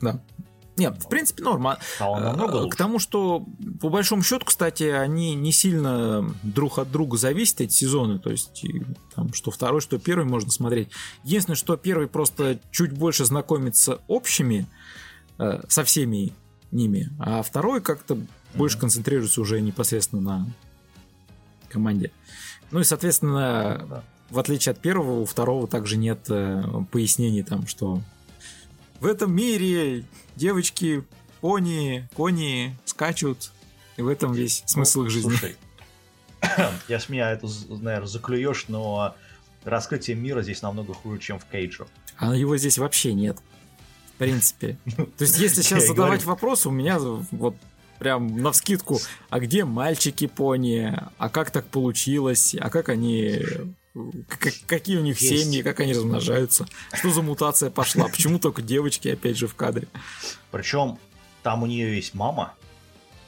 Да. 0.00 0.22
Нет, 0.76 1.02
в 1.02 1.08
принципе, 1.08 1.42
норма. 1.42 1.78
Намного 2.00 2.56
лучше. 2.56 2.70
К 2.70 2.76
тому, 2.76 2.98
что, 2.98 3.44
по 3.80 3.90
большому 3.90 4.22
счету, 4.22 4.46
кстати, 4.46 4.84
они 4.84 5.34
не 5.34 5.52
сильно 5.52 6.34
друг 6.42 6.78
от 6.78 6.90
друга 6.90 7.18
зависят, 7.18 7.60
эти 7.60 7.72
сезоны. 7.72 8.18
То 8.18 8.30
есть, 8.30 8.64
там, 9.14 9.34
что 9.34 9.50
второй, 9.50 9.82
что 9.82 9.98
первый 9.98 10.24
можно 10.24 10.50
смотреть. 10.50 10.88
Единственное, 11.24 11.56
что 11.56 11.76
первый 11.76 12.08
просто 12.08 12.58
чуть 12.70 12.92
больше 12.92 13.26
знакомится 13.26 14.00
общими 14.08 14.66
э, 15.38 15.60
со 15.68 15.84
всеми 15.84 16.32
ними, 16.70 17.10
а 17.18 17.42
второй 17.42 17.82
как-то 17.82 18.14
mm-hmm. 18.14 18.28
больше 18.54 18.78
концентрируется 18.78 19.42
уже 19.42 19.60
непосредственно 19.60 20.22
на 20.22 20.46
команде. 21.68 22.12
Ну 22.70 22.80
и, 22.80 22.84
соответственно, 22.84 23.86
да. 23.88 24.04
в 24.30 24.38
отличие 24.38 24.72
от 24.72 24.80
первого, 24.80 25.20
у 25.20 25.26
второго 25.26 25.68
также 25.68 25.98
нет 25.98 26.24
э, 26.30 26.62
пояснений 26.90 27.42
там, 27.42 27.66
что 27.66 28.00
в 29.02 29.06
этом 29.06 29.34
мире 29.34 30.04
девочки, 30.36 31.02
пони, 31.40 32.08
кони 32.14 32.76
скачут, 32.84 33.50
и 33.96 34.02
в 34.02 34.06
этом 34.06 34.32
весь 34.32 34.62
смысл 34.66 35.00
ну, 35.00 35.06
их 35.06 35.10
жизни. 35.10 35.30
Слушай, 35.30 35.56
я 36.88 37.00
с 37.00 37.08
меня 37.08 37.32
это, 37.32 37.48
наверное, 37.68 38.06
заклюешь, 38.06 38.66
но 38.68 39.16
раскрытие 39.64 40.16
мира 40.16 40.42
здесь 40.42 40.62
намного 40.62 40.94
хуже, 40.94 41.18
чем 41.18 41.40
в 41.40 41.44
Кейджо. 41.46 41.88
А 42.16 42.36
его 42.36 42.56
здесь 42.56 42.78
вообще 42.78 43.12
нет. 43.12 43.38
В 44.06 44.18
принципе. 44.18 44.78
То 44.94 45.24
есть, 45.24 45.36
если 45.36 45.62
сейчас 45.62 45.88
задавать 45.88 46.24
вопрос, 46.24 46.64
у 46.66 46.70
меня 46.70 47.00
вот 47.00 47.56
прям 47.98 48.36
на 48.36 48.52
вскидку, 48.52 49.00
а 49.30 49.40
где 49.40 49.64
мальчики 49.64 50.28
пони, 50.28 50.96
а 51.18 51.28
как 51.28 51.50
так 51.50 51.66
получилось, 51.66 52.54
а 52.54 52.70
как 52.70 52.88
они 52.88 53.42
какие 54.66 54.96
у 54.96 55.02
них 55.02 55.20
Есть. 55.20 55.44
семьи, 55.44 55.62
как 55.62 55.80
они 55.80 55.92
размножаются, 55.92 56.66
что 56.92 57.10
за 57.10 57.22
мутация 57.22 57.70
пошла, 57.70 58.08
почему 58.08 58.38
только 58.38 58.62
девочки 58.62 59.08
опять 59.08 59.36
же 59.36 59.46
в 59.46 59.54
кадре. 59.54 59.88
Причем 60.50 60.98
там 61.42 61.62
у 61.62 61.66
нее 61.66 61.94
есть 61.94 62.14
мама, 62.14 62.54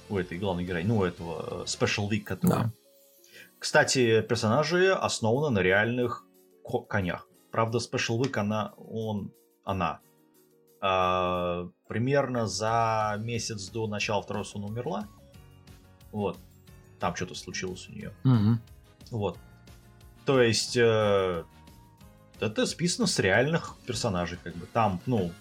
у 0.09 0.19
этой 0.19 0.39
главной 0.39 0.65
героини, 0.65 0.89
ну, 0.89 0.99
у 0.99 1.05
этого 1.05 1.63
э, 1.63 1.65
Special 1.65 2.09
Week, 2.09 2.21
который... 2.21 2.51
Да. 2.51 2.73
Кстати, 3.59 4.21
персонажи 4.23 4.93
основаны 4.93 5.51
на 5.51 5.61
реальных 5.61 6.25
конях. 6.89 7.27
Правда, 7.51 7.79
Special 7.79 8.19
Week, 8.21 8.37
она, 8.37 8.75
он, 8.77 9.33
она 9.65 10.01
а, 10.81 11.71
примерно 11.89 12.47
за 12.47 13.17
месяц 13.19 13.71
до 13.71 13.87
начала 13.87 14.23
второго 14.23 14.45
сезона 14.45 14.67
умерла. 14.67 15.09
Вот. 16.13 16.39
Там 17.01 17.17
что-то 17.17 17.35
случилось 17.35 17.89
у 17.89 17.93
нее. 17.93 18.13
Угу. 18.25 18.59
Вот. 19.13 19.39
То 20.25 20.41
есть 20.43 20.77
э, 20.77 21.45
это 22.41 22.67
списано 22.67 23.07
с 23.07 23.19
реальных 23.19 23.77
персонажей, 23.87 24.39
как 24.43 24.55
бы. 24.57 24.67
Там, 24.67 25.01
ну, 25.07 25.33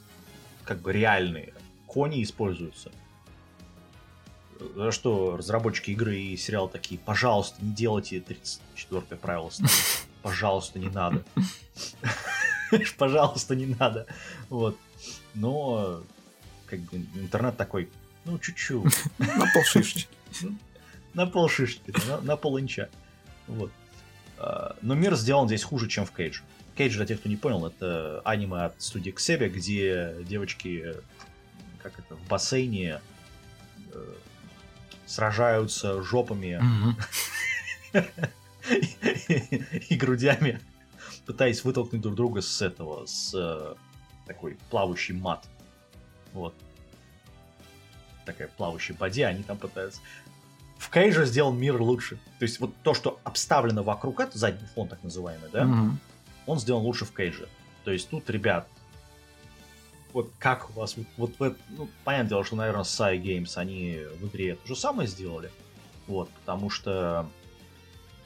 как 0.63 0.82
бы 0.82 0.92
реальные 0.94 1.54
кони 1.88 2.24
используются. 2.24 2.92
За 4.75 4.92
что 4.92 5.38
разработчики 5.38 5.92
игры 5.92 6.18
и 6.18 6.38
сериала 6.38 6.70
такие, 6.70 7.00
пожалуйста, 7.00 7.63
не 7.63 7.74
делайте 7.74 8.22
34 8.22 9.02
правило. 9.20 9.50
Пожалуйста, 10.22 10.80
не 10.80 10.90
надо. 10.90 11.24
Пожалуйста, 12.98 13.56
не 13.56 13.66
надо. 13.66 14.08
Вот. 14.50 14.78
Но 15.36 16.02
как 16.66 16.80
бы 16.80 16.98
интернет 17.16 17.58
такой, 17.58 17.90
ну, 18.25 18.40
чуть-чуть. 18.40 18.86
На 19.20 19.46
полшишечки. 19.54 20.08
На 21.13 21.28
полшишечки, 21.28 21.94
на 22.22 22.38
пол 22.38 22.60
инча. 22.60 22.90
Вот. 23.48 23.72
А, 24.38 24.75
но 24.82 24.96
мир 24.96 25.16
сделан 25.16 25.48
здесь 25.48 25.63
хуже, 25.63 25.88
чем 25.88 26.06
в 26.06 26.12
Кейдж. 26.12 26.42
Кейдж, 26.75 26.96
для 26.96 27.06
тех, 27.06 27.20
кто 27.20 27.30
не 27.30 27.38
понял, 27.38 27.66
это 27.66 28.22
аниме 28.25 28.66
от 28.66 28.82
студии 28.82 29.12
Ксебе, 29.12 29.50
где 29.50 30.16
девочки 30.28 30.96
как 31.84 32.00
это, 32.00 32.16
в 32.16 32.28
бассейне 32.28 33.02
э, 33.92 34.13
сражаются 35.06 36.02
жопами 36.02 36.62
и 39.90 39.96
грудями, 39.96 40.62
пытаясь 41.25 41.63
вытолкнуть 41.63 42.02
друг 42.02 42.16
друга 42.16 42.42
с 42.42 42.62
этого, 42.62 43.06
с 43.06 43.34
э, 43.36 43.75
такой 44.25 44.58
плавающий 44.70 45.13
мат. 45.13 45.46
Вот. 46.32 46.56
Такая 48.25 48.48
плавающая 48.48 48.96
боде, 48.96 49.25
они 49.25 49.44
там 49.44 49.58
пытаются. 49.58 50.00
В 50.94 50.96
Кейже 50.96 51.26
сделан 51.26 51.58
мир 51.58 51.82
лучше. 51.82 52.20
То 52.38 52.44
есть 52.44 52.60
вот 52.60 52.72
то, 52.84 52.94
что 52.94 53.20
обставлено 53.24 53.82
вокруг, 53.82 54.20
это 54.20 54.38
задний 54.38 54.68
фон 54.76 54.88
так 54.88 55.02
называемый, 55.02 55.50
да, 55.52 55.64
mm-hmm. 55.64 55.92
он 56.46 56.60
сделан 56.60 56.84
лучше 56.84 57.06
в 57.06 57.16
Кейже. 57.16 57.50
То 57.84 57.90
есть 57.90 58.10
тут, 58.10 58.30
ребят, 58.30 58.68
вот 60.14 60.32
как 60.38 60.70
у 60.70 60.74
вас, 60.74 60.96
вот, 61.18 61.32
вот 61.40 61.58
ну, 61.70 61.90
понятное 62.04 62.30
дело, 62.30 62.44
что, 62.44 62.58
наверное, 62.58 62.84
Sai 62.84 63.20
Games, 63.20 63.54
они 63.56 64.02
в 64.20 64.28
игре 64.28 64.52
это 64.52 64.68
же 64.68 64.76
самое 64.76 65.10
сделали, 65.10 65.50
вот, 66.06 66.30
потому 66.30 66.70
что 66.70 67.28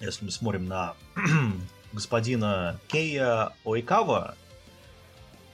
если 0.02 0.26
мы 0.26 0.32
смотрим 0.32 0.66
на 0.66 0.96
господина 1.94 2.82
Кея 2.90 3.54
Оикава, 3.64 4.36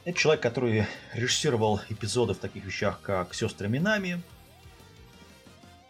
это 0.04 0.18
человек, 0.18 0.42
который 0.42 0.88
режиссировал 1.14 1.80
эпизоды 1.90 2.34
в 2.34 2.40
таких 2.40 2.66
вещах, 2.66 3.02
как 3.04 3.36
«Сестры 3.36 3.70
Минами», 3.70 4.24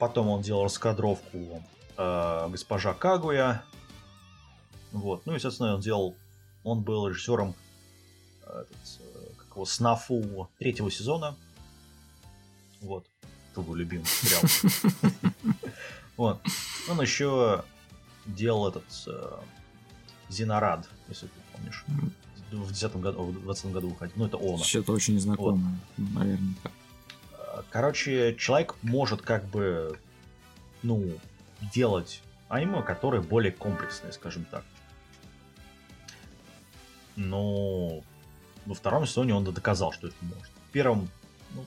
Потом 0.04 0.28
он 0.28 0.42
делал 0.42 0.66
раскадровку 0.66 1.64
э, 1.98 2.48
госпожа 2.50 2.94
Кагуя. 2.94 3.64
Вот. 4.92 5.26
Ну, 5.26 5.32
естественно, 5.32 5.76
он 5.76 5.80
делал. 5.80 6.18
Он 6.66 6.82
был 6.82 7.08
режиссером 7.08 7.56
э, 8.46 8.66
как 9.38 9.48
его, 9.52 9.64
Снафу 9.64 10.50
третьего 10.60 10.92
сезона. 10.92 11.38
Вот. 12.82 13.06
Твой 13.54 13.80
любимый 13.80 14.04
сериал. 14.04 14.42
Вот. 16.18 16.42
Он 16.90 17.02
еще 17.02 17.64
делал 18.26 18.68
этот 18.68 18.84
э, 19.08 19.38
Зинорад, 20.28 20.86
если 21.08 21.28
ты 21.28 21.34
помнишь. 21.54 21.86
В 22.52 22.74
10 22.74 22.98
году, 22.98 23.24
в 23.24 23.42
20 23.42 23.72
году 23.72 23.88
выходил. 23.88 24.14
Ну, 24.18 24.26
это 24.26 24.36
он. 24.36 24.60
Что-то 24.60 24.92
очень 24.92 25.18
знакомое, 25.18 25.80
наверное. 25.96 26.56
Короче, 27.74 28.36
человек 28.36 28.76
может 28.84 29.24
как 29.24 29.46
бы, 29.46 29.98
ну, 30.84 31.20
делать 31.74 32.22
аниме, 32.48 32.84
которое 32.84 33.20
более 33.20 33.52
комплексное, 33.52 34.12
скажем 34.12 34.46
так. 34.46 34.64
Но 37.16 38.04
во 38.68 38.76
втором 38.76 39.08
сезоне 39.08 39.34
он 39.34 39.44
доказал, 39.44 39.92
что 39.92 40.10
это 40.10 40.16
может. 40.22 40.52
В 40.70 40.72
первом, 40.72 41.10
ну, 41.56 41.66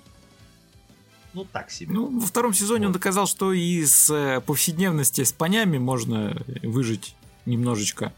ну 1.34 1.44
так 1.44 1.72
себе. 1.72 1.92
Ну, 1.92 2.20
во 2.20 2.24
втором 2.24 2.54
сезоне 2.54 2.82
вот. 2.82 2.90
он 2.90 2.92
доказал, 2.92 3.26
что 3.26 3.52
из 3.52 4.08
э, 4.08 4.40
повседневности 4.42 5.24
с 5.24 5.32
понями 5.32 5.78
можно 5.78 6.40
выжить 6.62 7.16
немножечко. 7.46 8.12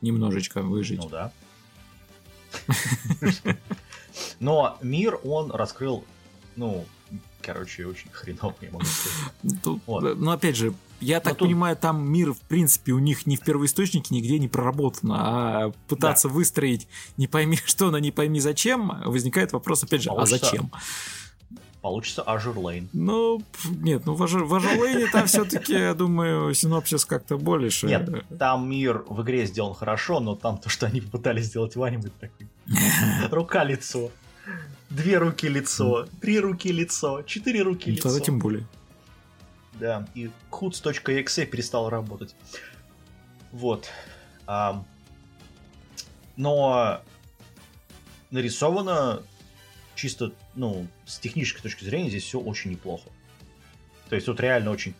Немножечко 0.00 0.62
выжить. 0.62 1.00
Ну 1.02 1.10
да. 1.10 1.32
Но 4.40 4.78
мир 4.82 5.18
он 5.24 5.50
раскрыл, 5.50 6.04
ну, 6.56 6.84
короче, 7.40 7.86
очень 7.86 8.10
хреново, 8.10 8.54
я 8.60 8.70
могу 8.70 8.84
сказать. 8.84 9.32
Тут, 9.62 9.82
вот. 9.86 10.18
Но 10.18 10.32
опять 10.32 10.56
же, 10.56 10.74
я 11.00 11.20
так 11.20 11.36
тут... 11.36 11.48
понимаю, 11.48 11.76
там 11.76 12.04
мир, 12.04 12.32
в 12.32 12.40
принципе, 12.40 12.92
у 12.92 12.98
них 12.98 13.26
ни 13.26 13.36
в 13.36 13.40
первоисточнике 13.40 14.14
нигде 14.14 14.38
не 14.38 14.48
проработан, 14.48 15.10
а 15.12 15.72
пытаться 15.88 16.28
да. 16.28 16.34
выстроить 16.34 16.86
не 17.16 17.26
пойми 17.26 17.58
что, 17.64 17.90
но 17.90 17.98
не 17.98 18.12
пойми 18.12 18.40
зачем, 18.40 19.02
возникает 19.04 19.52
вопрос, 19.52 19.82
опять 19.82 20.02
же, 20.02 20.10
Потому 20.10 20.22
а 20.22 20.26
зачем? 20.26 20.70
Получится 21.82 22.22
Azure 22.26 22.54
Lane. 22.54 22.88
Ну, 22.92 23.42
нет, 23.64 24.06
ну 24.06 24.14
в 24.14 24.22
Azure, 24.22 24.44
в 24.44 24.54
Azure 24.54 24.78
Lane 24.78 25.10
там 25.10 25.26
все-таки, 25.26 25.74
я 25.74 25.94
думаю, 25.94 26.54
синопсис 26.54 27.04
как-то 27.04 27.36
больше. 27.36 27.86
Нет, 27.88 28.08
там 28.38 28.70
мир 28.70 29.04
в 29.08 29.22
игре 29.22 29.44
сделан 29.46 29.74
хорошо, 29.74 30.20
но 30.20 30.36
там 30.36 30.58
то, 30.58 30.68
что 30.68 30.86
они 30.86 31.00
пытались 31.00 31.46
сделать 31.46 31.76
в 31.76 31.82
аниме, 31.82 32.10
такой 32.20 32.48
рука-лицо. 33.30 34.10
Две 34.90 35.18
руки 35.18 35.48
лицо, 35.48 36.06
три 36.20 36.38
руки 36.38 36.70
лицо, 36.70 37.22
четыре 37.22 37.62
руки 37.62 37.90
лицо. 37.90 38.08
Тогда 38.08 38.24
тем 38.24 38.38
более. 38.38 38.66
Да, 39.74 40.06
и 40.14 40.30
hoods.exe 40.50 41.46
перестал 41.46 41.88
работать. 41.88 42.36
Вот. 43.52 43.88
Но 46.36 47.00
нарисовано 48.30 49.22
чисто, 49.94 50.32
ну, 50.54 50.86
с 51.06 51.18
технической 51.18 51.62
точки 51.62 51.84
зрения 51.84 52.08
здесь 52.08 52.24
все 52.24 52.38
очень 52.38 52.70
неплохо. 52.70 53.08
То 54.08 54.14
есть 54.14 54.26
тут 54.26 54.40
реально 54.40 54.70
очень 54.70 54.94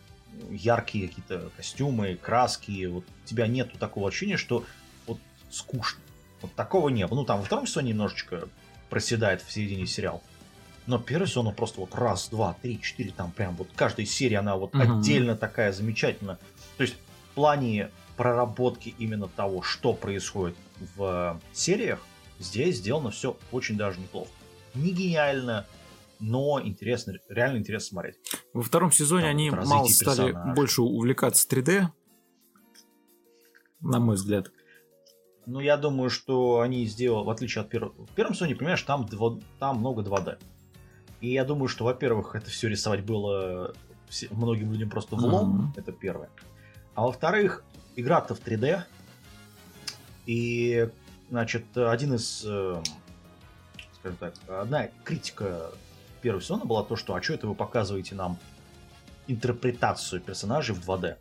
яркие 0.49 1.07
какие-то 1.07 1.51
костюмы, 1.55 2.15
краски. 2.15 2.85
Вот 2.85 3.05
у 3.05 3.27
тебя 3.27 3.47
нету 3.47 3.77
такого 3.77 4.09
ощущения, 4.09 4.37
что 4.37 4.65
вот 5.05 5.19
скучно. 5.51 5.99
Вот 6.41 6.53
такого 6.55 6.89
не 6.89 7.05
было. 7.07 7.19
Ну, 7.19 7.25
там 7.25 7.39
во 7.39 7.45
втором 7.45 7.67
сезоне 7.67 7.89
немножечко 7.89 8.47
проседает 8.89 9.41
в 9.41 9.51
середине 9.51 9.85
сериал. 9.85 10.23
Но 10.85 10.99
первый 10.99 11.27
сезон, 11.27 11.47
он 11.47 11.55
просто 11.55 11.79
вот 11.79 11.95
раз, 11.95 12.27
два, 12.27 12.57
три, 12.61 12.81
четыре, 12.81 13.11
там 13.11 13.31
прям 13.31 13.55
вот 13.55 13.69
каждая 13.75 14.05
серия, 14.05 14.39
она 14.39 14.57
вот 14.57 14.75
угу. 14.75 14.81
отдельно 14.81 15.37
такая 15.37 15.71
замечательная. 15.71 16.37
То 16.77 16.83
есть 16.83 16.95
в 16.95 17.35
плане 17.35 17.89
проработки 18.17 18.93
именно 18.97 19.27
того, 19.27 19.61
что 19.61 19.93
происходит 19.93 20.57
в 20.95 21.39
сериях, 21.53 21.99
здесь 22.39 22.77
сделано 22.77 23.11
все 23.11 23.37
очень 23.51 23.77
даже 23.77 23.99
неплохо. 23.99 24.29
Не 24.75 24.91
гениально, 24.91 25.65
но 26.19 26.61
интересно, 26.63 27.13
реально 27.29 27.57
интересно 27.57 27.89
смотреть. 27.89 28.15
Во 28.53 28.63
втором 28.63 28.91
сезоне 28.91 29.23
Там 29.23 29.31
они 29.31 29.49
мало 29.51 29.87
стали 29.87 30.35
больше 30.55 30.81
увлекаться 30.81 31.47
3D, 31.47 31.87
на 33.81 33.99
мой 33.99 34.15
взгляд. 34.15 34.51
Ну, 35.45 35.59
я 35.59 35.75
думаю, 35.75 36.09
что 36.09 36.61
они 36.61 36.85
сделали, 36.85 37.25
в 37.25 37.29
отличие 37.29 37.63
от 37.63 37.69
первого... 37.69 37.93
В 38.05 38.11
первом 38.15 38.33
сезоне, 38.33 38.55
понимаешь, 38.55 38.81
там, 38.83 39.05
2, 39.05 39.39
там 39.59 39.79
много 39.79 40.01
2D. 40.01 40.37
И 41.19 41.31
я 41.33 41.43
думаю, 41.43 41.67
что, 41.67 41.83
во-первых, 41.83 42.35
это 42.35 42.49
все 42.49 42.69
рисовать 42.69 43.03
было 43.03 43.73
многим 44.31 44.71
людям 44.71 44.89
просто 44.89 45.15
влом, 45.15 45.73
mm-hmm. 45.75 45.81
это 45.81 45.91
первое. 45.91 46.29
А 46.95 47.03
во-вторых, 47.03 47.63
игра-то 47.95 48.35
в 48.35 48.39
3D, 48.39 48.83
и, 50.25 50.89
значит, 51.29 51.65
один 51.75 52.15
из, 52.15 52.43
э, 52.45 52.81
скажем 54.03 54.17
так, 54.17 54.33
одна 54.49 54.89
критика 55.05 55.71
первого 56.21 56.41
сезона 56.41 56.65
была 56.65 56.83
то, 56.83 56.97
что 56.97 57.15
а 57.15 57.21
что 57.21 57.33
это 57.33 57.47
вы 57.47 57.55
показываете 57.55 58.15
нам 58.15 58.37
интерпретацию 59.27 60.19
персонажей 60.19 60.75
в 60.75 60.89
2D? 60.89 61.15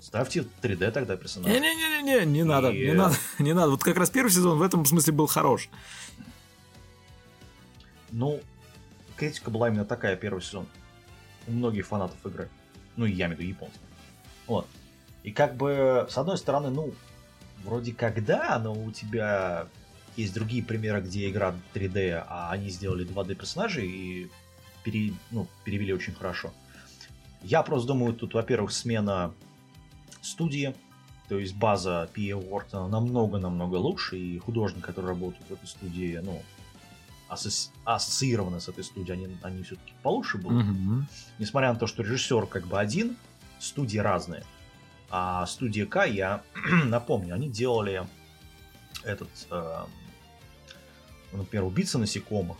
Ставьте 0.00 0.44
3D 0.62 0.90
тогда 0.90 1.16
персонажа. 1.16 1.52
Не-не-не, 1.52 2.26
не 2.26 2.42
надо, 2.42 2.70
и... 2.70 2.86
не 2.86 2.92
надо, 2.92 3.14
не 3.38 3.52
надо. 3.52 3.70
Вот 3.70 3.84
как 3.84 3.96
раз 3.96 4.10
первый 4.10 4.30
сезон 4.30 4.58
в 4.58 4.62
этом 4.62 4.84
смысле 4.84 5.12
был 5.12 5.28
хорош. 5.28 5.68
Ну, 8.10 8.40
критика 9.16 9.50
была 9.50 9.68
именно 9.68 9.84
такая 9.84 10.16
первый 10.16 10.42
сезон. 10.42 10.66
У 11.46 11.52
многих 11.52 11.86
фанатов 11.86 12.18
игры. 12.26 12.48
Ну, 12.96 13.06
и 13.06 13.12
я 13.12 13.26
имею 13.26 13.36
в 13.36 13.40
виду 13.40 13.50
японцев. 13.50 13.80
Вот. 14.48 14.66
И 15.22 15.30
как 15.30 15.54
бы, 15.54 16.08
с 16.10 16.18
одной 16.18 16.36
стороны, 16.36 16.70
ну, 16.70 16.92
вроде 17.62 17.92
как 17.92 18.24
да, 18.24 18.58
но 18.58 18.72
у 18.72 18.90
тебя 18.90 19.68
есть 20.16 20.34
другие 20.34 20.62
примеры, 20.62 21.00
где 21.00 21.28
игра 21.28 21.54
3D, 21.74 22.24
а 22.26 22.50
они 22.50 22.70
сделали 22.70 23.06
2D 23.06 23.34
персонажей 23.34 23.86
и 23.88 24.30
пере, 24.84 25.12
ну, 25.30 25.46
перевели 25.64 25.92
очень 25.92 26.14
хорошо. 26.14 26.52
Я 27.42 27.62
просто 27.62 27.88
думаю, 27.88 28.14
тут, 28.14 28.34
во-первых, 28.34 28.72
смена 28.72 29.32
студии, 30.20 30.74
то 31.28 31.38
есть 31.38 31.54
база 31.54 32.08
P.A. 32.14 32.36
Уортона 32.36 32.88
намного-намного 32.88 33.76
лучше, 33.76 34.18
и 34.18 34.38
художники, 34.38 34.84
которые 34.84 35.10
работают 35.10 35.48
в 35.48 35.52
этой 35.52 35.66
студии, 35.66 36.20
ну, 36.22 36.42
асоци... 37.28 37.70
ассоциированы 37.84 38.60
с 38.60 38.68
этой 38.68 38.84
студией, 38.84 39.16
они, 39.16 39.36
они 39.42 39.62
все-таки 39.62 39.92
получше 40.02 40.38
будут. 40.38 40.66
Mm-hmm. 40.66 41.02
Несмотря 41.38 41.72
на 41.72 41.78
то, 41.78 41.86
что 41.86 42.02
режиссер 42.02 42.46
как 42.46 42.66
бы 42.66 42.78
один, 42.78 43.16
студии 43.58 43.98
разные. 43.98 44.44
А 45.08 45.46
студия 45.46 45.86
К, 45.86 46.04
я 46.04 46.42
напомню, 46.84 47.34
они 47.34 47.48
делали 47.48 48.06
этот, 49.04 49.30
э, 49.50 49.84
например, 51.32 51.64
убийца 51.64 51.98
насекомых. 51.98 52.58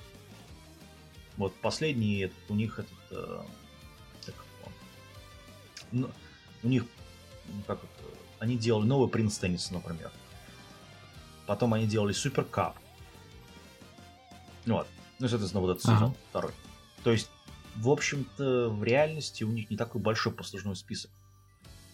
Вот 1.37 1.55
последний 1.57 2.21
этот, 2.21 2.39
у 2.49 2.55
них 2.55 2.79
этот, 2.79 2.99
э, 3.11 3.43
так, 4.27 4.35
ну, 5.93 6.11
у 6.63 6.69
них 6.69 6.85
как 7.67 7.79
это, 7.79 8.05
они 8.39 8.57
делали 8.57 8.87
новый 8.87 9.09
принц 9.09 9.39
тенниса, 9.39 9.73
например. 9.73 10.11
Потом 11.47 11.75
они 11.75 11.87
делали 11.87 12.13
супер 12.13 12.45
кап. 12.45 12.77
Вот. 14.67 14.87
Ну, 15.19 15.29
соответственно, 15.29 15.63
вот 15.63 15.71
этот 15.73 15.87
ага. 15.87 15.97
сезон 15.97 16.15
второй. 16.29 16.53
То 17.03 17.13
есть, 17.13 17.31
в 17.77 17.89
общем-то, 17.89 18.69
в 18.71 18.85
реальности 18.85 19.45
у 19.45 19.49
них 19.49 19.71
не 19.71 19.77
такой 19.77 20.01
большой 20.01 20.33
послужной 20.33 20.77
список. 20.77 21.11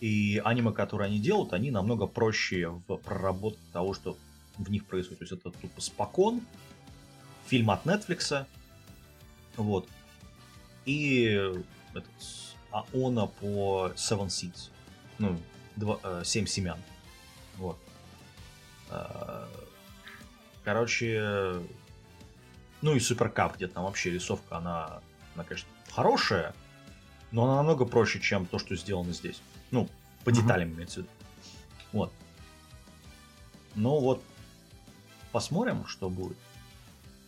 И 0.01 0.41
аниме, 0.45 0.73
которые 0.73 1.07
они 1.07 1.19
делают, 1.19 1.53
они 1.53 1.71
намного 1.71 2.07
проще 2.07 2.69
в 2.69 2.97
проработке 2.97 3.63
того, 3.73 3.95
что 3.95 4.17
в 4.59 4.71
них 4.71 4.87
происходит. 4.87 5.19
То 5.19 5.25
есть 5.25 5.33
это 5.33 5.51
тупо 5.51 5.81
спокон, 5.81 6.41
фильм 7.47 7.71
от 7.71 7.85
Netflix, 7.85 8.47
вот, 9.57 9.89
и 10.85 11.53
этот, 11.95 12.11
Аона 12.71 13.27
по 13.27 13.93
Seven 13.97 14.27
Seeds, 14.27 14.71
ну, 15.19 15.39
два, 15.77 15.99
э, 16.03 16.23
семь 16.25 16.47
семян, 16.47 16.79
вот. 17.57 17.79
Э, 18.91 19.47
короче, 20.65 21.61
ну 22.83 22.95
и 22.95 23.01
Суперкап, 23.01 23.57
где 23.57 23.67
там 23.67 23.85
вообще 23.85 24.11
рисовка, 24.11 24.59
она, 24.59 25.01
она, 25.35 25.45
конечно, 25.45 25.69
хорошая, 25.91 26.55
но 27.33 27.45
она 27.45 27.57
намного 27.57 27.85
проще, 27.85 28.21
чем 28.21 28.47
то, 28.47 28.59
что 28.59 28.77
сделано 28.77 29.13
здесь. 29.13 29.41
Ну, 29.71 29.89
по 30.25 30.33
деталям 30.33 30.73
имеется 30.73 31.01
в 31.01 31.03
виду. 31.05 31.09
Вот. 31.93 32.13
Ну 33.75 33.99
вот, 34.01 34.23
посмотрим, 35.37 35.85
что 35.87 36.09
будет. 36.09 36.39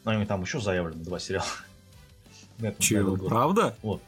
Ну, 0.07 0.23
и 0.23 0.25
там 0.25 0.40
еще 0.40 0.61
заявлено 0.61 1.05
два 1.05 1.18
сериала. 1.18 1.44
Чего, 2.79 3.18
правда? 3.18 3.77
Вот. 3.83 4.01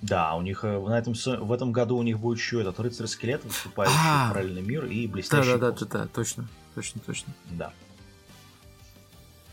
Да, 0.00 0.34
у 0.34 0.40
них 0.40 0.64
э, 0.64 0.80
на 0.80 0.98
этом, 0.98 1.12
в 1.12 1.52
этом 1.52 1.72
году 1.72 1.98
у 1.98 2.02
них 2.02 2.18
будет 2.18 2.38
еще 2.38 2.62
этот 2.62 2.80
рыцарь 2.80 3.06
скелет, 3.06 3.44
выступающий 3.44 3.94
А-а-а. 3.94 4.30
в 4.30 4.32
параллельный 4.32 4.62
мир 4.62 4.86
и 4.86 5.06
блестящий. 5.06 5.58
Да, 5.58 5.72
да, 5.72 5.72
да, 5.72 5.86
да, 5.86 6.06
точно, 6.06 6.48
точно, 6.74 7.02
точно. 7.04 7.34
Да. 7.50 7.74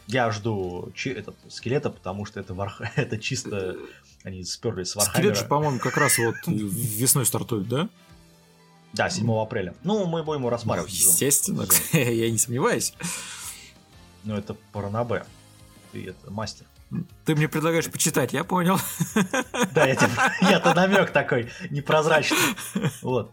Я 0.06 0.32
жду 0.32 0.90
этот 1.04 1.36
скелета, 1.50 1.90
потому 1.90 2.24
что 2.24 2.40
это, 2.40 2.54
варх... 2.54 2.82
это 2.96 3.18
чисто 3.18 3.76
они 4.24 4.46
сперли 4.46 4.86
с 4.86 4.96
Вархаммера. 4.96 5.20
Скелет 5.20 5.38
же, 5.38 5.44
по-моему, 5.50 5.80
как 5.80 5.98
раз 5.98 6.18
вот 6.18 6.36
весной 6.48 7.26
стартует, 7.26 7.68
да? 7.68 7.90
Да, 8.94 9.10
7 9.10 9.30
апреля. 9.40 9.76
Ну, 9.84 10.06
мы 10.06 10.24
будем 10.24 10.42
его 10.42 10.50
рассматривать. 10.50 10.92
Ну, 10.92 11.12
естественно, 11.12 11.68
я 11.94 12.32
не 12.32 12.38
сомневаюсь. 12.38 12.94
Ну, 14.24 14.36
это 14.36 14.56
Паранабе. 14.72 15.26
Ты 15.92 16.08
это 16.08 16.32
мастер. 16.32 16.66
Ты 17.26 17.36
мне 17.36 17.50
предлагаешь 17.50 17.90
почитать, 17.90 18.34
я 18.34 18.44
понял. 18.44 18.78
Да, 19.74 19.86
я 19.86 19.96
тебе, 19.96 20.12
я-то 20.50 20.74
намек 20.74 21.12
такой 21.12 21.52
непрозрачный. 21.70 22.38
Вот. 23.02 23.32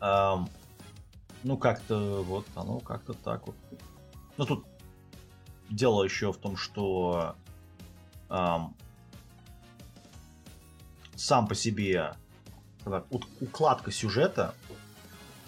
ну, 0.00 1.56
как-то 1.58 2.22
вот, 2.22 2.46
оно 2.54 2.80
как-то 2.80 3.12
так 3.12 3.46
вот. 3.46 3.56
Ну, 4.36 4.46
тут 4.46 4.66
дело 5.70 6.02
еще 6.02 6.32
в 6.32 6.38
том, 6.38 6.56
что 6.56 7.36
сам 11.16 11.46
по 11.46 11.54
себе 11.54 12.14
укладка 13.40 13.90
сюжета, 13.90 14.54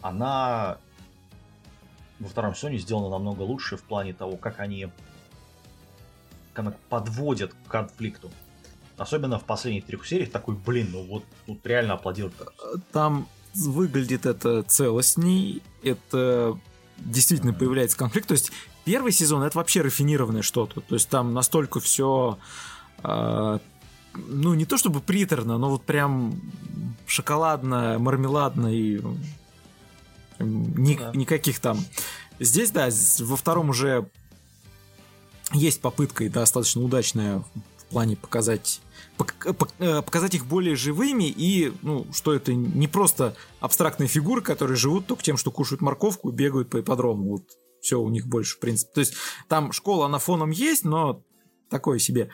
она 0.03 0.79
во 2.18 2.29
втором 2.29 2.55
сезоне 2.55 2.79
сделана 2.79 3.11
намного 3.11 3.42
лучше 3.42 3.77
в 3.77 3.83
плане 3.83 4.14
того, 4.14 4.37
как 4.37 4.61
они 4.61 4.88
как 6.53 6.79
подводят 6.88 7.53
к 7.53 7.70
конфликту. 7.70 8.31
Особенно 8.96 9.38
в 9.38 9.44
последних 9.44 9.85
трех 9.85 10.07
сериях 10.07 10.31
такой, 10.31 10.55
блин, 10.55 10.88
ну 10.92 11.05
вот 11.05 11.25
тут 11.44 11.66
реально 11.66 11.94
аплодируют. 11.94 12.35
Там 12.92 13.29
выглядит 13.55 14.25
это 14.25 14.62
целостней, 14.62 15.62
это 15.83 16.59
действительно 16.96 17.51
mm-hmm. 17.51 17.59
появляется 17.59 17.99
конфликт. 17.99 18.29
То 18.29 18.33
есть 18.33 18.53
первый 18.87 19.12
сезон 19.12 19.42
это 19.42 19.59
вообще 19.59 19.83
рафинированное 19.83 20.40
что-то. 20.40 20.81
То 20.81 20.94
есть 20.94 21.11
там 21.11 21.35
настолько 21.35 21.79
все 21.79 22.38
э, 23.03 23.59
ну, 24.14 24.55
не 24.55 24.64
то 24.64 24.79
чтобы 24.79 25.01
приторно, 25.01 25.59
но 25.59 25.70
вот 25.70 25.85
прям 25.85 26.40
шоколадно, 27.17 27.99
мармеладно 27.99 28.69
и 28.69 29.01
ни, 30.39 30.97
да. 30.97 31.13
никаких 31.15 31.61
там. 31.61 31.79
Здесь, 32.39 32.71
да, 32.71 32.91
во 33.21 33.37
втором 33.37 33.71
уже 33.71 34.09
есть 35.53 35.81
попытка 35.81 36.25
и 36.25 36.29
достаточно 36.29 36.83
удачная 36.83 37.43
в 37.79 37.85
плане 37.87 38.17
показать 38.17 38.83
э, 39.79 40.03
показать 40.03 40.35
их 40.35 40.45
более 40.45 40.77
живыми 40.77 41.25
и, 41.25 41.73
ну, 41.81 42.07
что 42.13 42.35
это 42.35 42.53
не 42.53 42.87
просто 42.87 43.35
абстрактные 43.61 44.09
фигуры, 44.09 44.43
которые 44.43 44.77
живут 44.77 45.07
только 45.07 45.23
тем, 45.23 45.39
что 45.39 45.51
кушают 45.51 45.81
морковку 45.81 46.31
и 46.31 46.35
бегают 46.35 46.69
по 46.69 46.81
ипподрому. 46.81 47.31
Вот 47.31 47.45
все 47.81 47.99
у 47.99 48.11
них 48.11 48.27
больше, 48.27 48.57
в 48.57 48.61
принципе. 48.61 48.93
То 48.93 49.01
есть 49.01 49.15
там 49.49 49.73
школа, 49.73 50.07
она 50.07 50.19
фоном 50.19 50.51
есть, 50.51 50.85
но 50.85 51.23
такое 51.69 51.99
себе. 51.99 52.31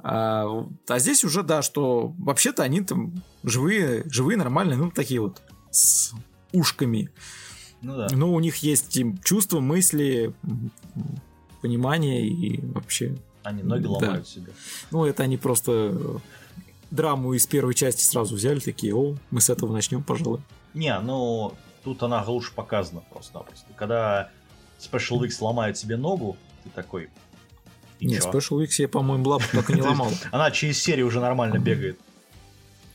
А, 0.00 0.66
а 0.88 0.98
здесь 0.98 1.24
уже, 1.24 1.42
да, 1.42 1.62
что 1.62 2.14
вообще-то 2.18 2.62
они 2.62 2.82
там 2.82 3.14
живые, 3.42 4.04
живые, 4.10 4.36
нормальные, 4.36 4.76
ну, 4.76 4.90
такие 4.90 5.20
вот 5.20 5.42
с 5.70 6.12
ушками. 6.52 7.10
Ну 7.82 7.96
да. 7.96 8.08
Но 8.12 8.32
у 8.32 8.40
них 8.40 8.56
есть 8.56 8.98
чувства, 9.22 9.60
мысли, 9.60 10.34
понимание 11.60 12.26
и 12.26 12.64
вообще... 12.66 13.16
Они 13.42 13.62
ноги 13.62 13.84
да. 13.84 13.90
ломают 13.90 14.26
себе. 14.26 14.52
Ну, 14.90 15.04
это 15.04 15.22
они 15.22 15.36
просто 15.36 16.20
драму 16.90 17.34
из 17.34 17.46
первой 17.46 17.74
части 17.74 18.02
сразу 18.02 18.36
взяли, 18.36 18.60
такие, 18.60 18.94
о, 18.94 19.16
мы 19.30 19.40
с 19.40 19.50
этого 19.50 19.72
начнем, 19.72 20.02
пожалуй. 20.02 20.40
Не, 20.72 20.98
ну, 21.00 21.54
тут 21.82 22.02
она 22.02 22.22
лучше 22.22 22.52
показана 22.54 23.02
просто-напросто. 23.10 23.66
Когда 23.76 24.30
Special 24.78 25.24
X 25.26 25.40
ломает 25.40 25.76
себе 25.76 25.96
ногу, 25.96 26.36
ты 26.62 26.70
такой, 26.70 27.10
нет, 28.06 28.24
Special 28.24 28.62
X 28.64 28.78
я, 28.78 28.88
по-моему, 28.88 29.28
лапу 29.28 29.44
так 29.52 29.70
и 29.70 29.74
не 29.74 29.82
ломал. 29.82 30.10
Она 30.30 30.50
через 30.50 30.82
серию 30.82 31.06
уже 31.06 31.20
нормально 31.20 31.58
бегает. 31.58 31.98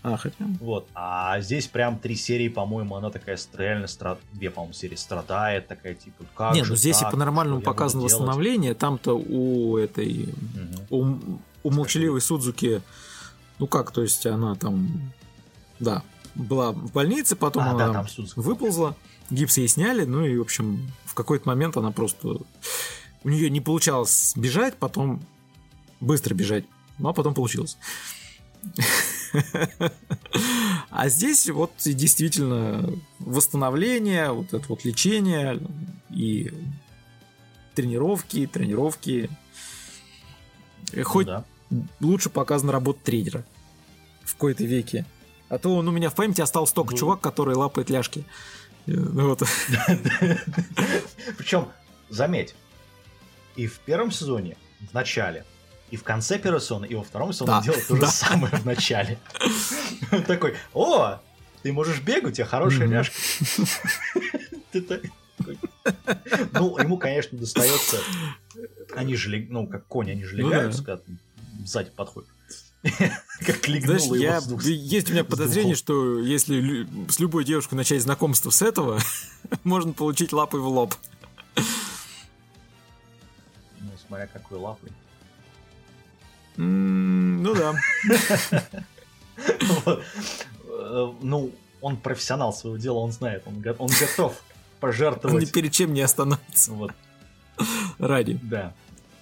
А, 0.01 0.15
хотя. 0.15 0.45
Вот. 0.61 0.87
А 0.95 1.41
здесь 1.41 1.67
прям 1.67 1.99
три 1.99 2.15
серии, 2.15 2.47
по-моему, 2.47 2.95
она 2.95 3.09
такая 3.09 3.37
реально 3.57 3.87
страд... 3.87 4.19
две, 4.31 4.49
по-моему, 4.49 4.73
серии 4.73 4.95
страдает, 4.95 5.67
такая 5.67 5.93
типа. 5.93 6.23
Как 6.35 6.55
Нет, 6.55 6.67
ну 6.69 6.75
здесь 6.75 7.01
и 7.01 7.05
по-нормальному 7.05 7.61
показано 7.61 8.03
восстановление. 8.03 8.73
Там-то 8.73 9.17
у 9.17 9.77
этой. 9.77 10.29
Угу. 10.89 10.97
У, 10.97 11.39
у 11.63 11.71
молчаливой 11.71 12.21
Судзуки. 12.21 12.81
Ну 13.59 13.67
как, 13.67 13.91
то 13.91 14.01
есть 14.01 14.25
она 14.25 14.55
там. 14.55 15.11
Да, 15.79 16.03
была 16.35 16.71
в 16.71 16.91
больнице, 16.91 17.35
потом 17.35 17.63
а, 17.63 17.71
она 17.71 17.91
да, 17.93 18.05
выползла, 18.35 18.95
гипс 19.29 19.57
ей 19.57 19.67
сняли, 19.67 20.05
ну 20.05 20.25
и, 20.25 20.37
в 20.37 20.41
общем, 20.41 20.91
в 21.05 21.13
какой-то 21.13 21.47
момент 21.47 21.77
она 21.77 21.91
просто 21.91 22.37
у 23.23 23.29
нее 23.29 23.49
не 23.49 23.62
получалось 23.62 24.34
бежать, 24.36 24.75
потом 24.75 25.21
быстро 25.99 26.34
бежать, 26.34 26.65
ну 26.97 27.10
а 27.10 27.13
потом 27.13 27.34
получилось. 27.34 27.77
А 30.89 31.08
здесь 31.08 31.49
вот 31.49 31.71
действительно 31.77 32.91
восстановление, 33.19 34.32
вот 34.32 34.53
это 34.53 34.65
вот 34.67 34.84
лечение 34.84 35.62
и 36.10 36.51
тренировки, 37.75 38.47
тренировки. 38.47 39.29
Хоть 41.03 41.27
ну, 41.27 41.43
да. 41.69 41.77
лучше 41.99 42.29
показана 42.29 42.71
работа 42.71 42.99
тренера 43.03 43.45
в 44.23 44.34
какой-то 44.34 44.63
веке. 44.63 45.05
А 45.47 45.58
то 45.58 45.75
он 45.75 45.88
у 45.88 45.91
меня 45.91 46.10
в 46.10 46.15
памяти 46.15 46.41
остался 46.41 46.73
только 46.73 46.91
ну. 46.93 46.97
чувак, 46.97 47.21
который 47.21 47.55
лапает 47.55 47.89
ляжки. 47.89 48.25
Э, 48.88 48.93
вот. 48.95 49.43
Причем, 51.38 51.67
заметь, 52.10 52.55
и 53.59 53.67
в 53.67 53.79
первом 53.79 54.09
сезоне, 54.09 54.55
в 54.89 54.93
начале, 54.93 55.43
и 55.91 55.97
в 55.97 56.03
конце 56.03 56.39
первого 56.39 56.61
сезона, 56.61 56.85
и 56.85 56.95
во 56.95 57.03
втором 57.03 57.33
сезоне 57.33 57.51
да, 57.51 57.61
делает 57.61 57.87
то 57.87 57.97
же 57.97 58.07
самое 58.07 58.55
в 58.55 58.65
начале. 58.65 59.19
Он 60.13 60.23
такой, 60.23 60.55
о, 60.73 61.19
ты 61.61 61.73
можешь 61.73 61.99
бегать, 61.99 62.31
у 62.31 62.35
тебя 62.35 62.45
хорошая 62.45 62.87
ляжка. 62.87 63.15
Ну, 66.51 66.77
ему, 66.77 66.97
конечно, 66.97 67.37
достается. 67.37 67.97
Они 68.95 69.15
же, 69.15 69.47
ну, 69.49 69.65
как 69.67 69.87
кони, 69.87 70.11
они 70.11 70.23
же 70.23 70.35
ну 70.35 70.49
легаются, 70.49 70.83
когда 70.83 71.01
сзади 71.65 71.89
подходят. 71.89 72.29
Как 73.45 73.67
легнуло 73.67 74.15
я, 74.15 74.41
Есть 74.63 75.09
у 75.09 75.13
меня 75.13 75.23
подозрение, 75.23 75.75
что 75.75 76.19
если 76.19 76.87
с 77.09 77.19
любой 77.19 77.45
девушкой 77.45 77.75
начать 77.75 78.01
знакомство 78.01 78.51
с 78.51 78.61
этого, 78.61 78.99
можно 79.63 79.93
получить 79.93 80.33
лапой 80.33 80.59
в 80.59 80.67
лоб 80.67 80.93
смотря 84.19 84.27
какой 84.27 84.58
лапой. 84.58 84.91
Ну 86.58 87.55
да. 87.55 87.75
Ну, 91.21 91.51
он 91.82 91.97
профессионал 91.97 92.53
своего 92.53 92.77
дела, 92.77 92.99
он 92.99 93.12
знает, 93.12 93.43
он 93.45 93.62
готов 93.62 94.41
пожертвовать. 94.79 95.47
Ни 95.47 95.51
перед 95.51 95.71
чем 95.71 95.93
не 95.93 96.01
остановится. 96.01 96.71
Вот. 96.71 96.91
Ради. 97.99 98.39
Да. 98.43 98.73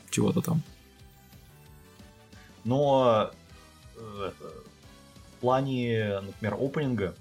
Чего-то 0.09 0.41
там. 0.41 0.63
Но 2.63 3.31
э, 3.95 4.31
в 4.31 5.41
плане, 5.41 6.19
например, 6.21 6.55
опенинга 6.59 7.15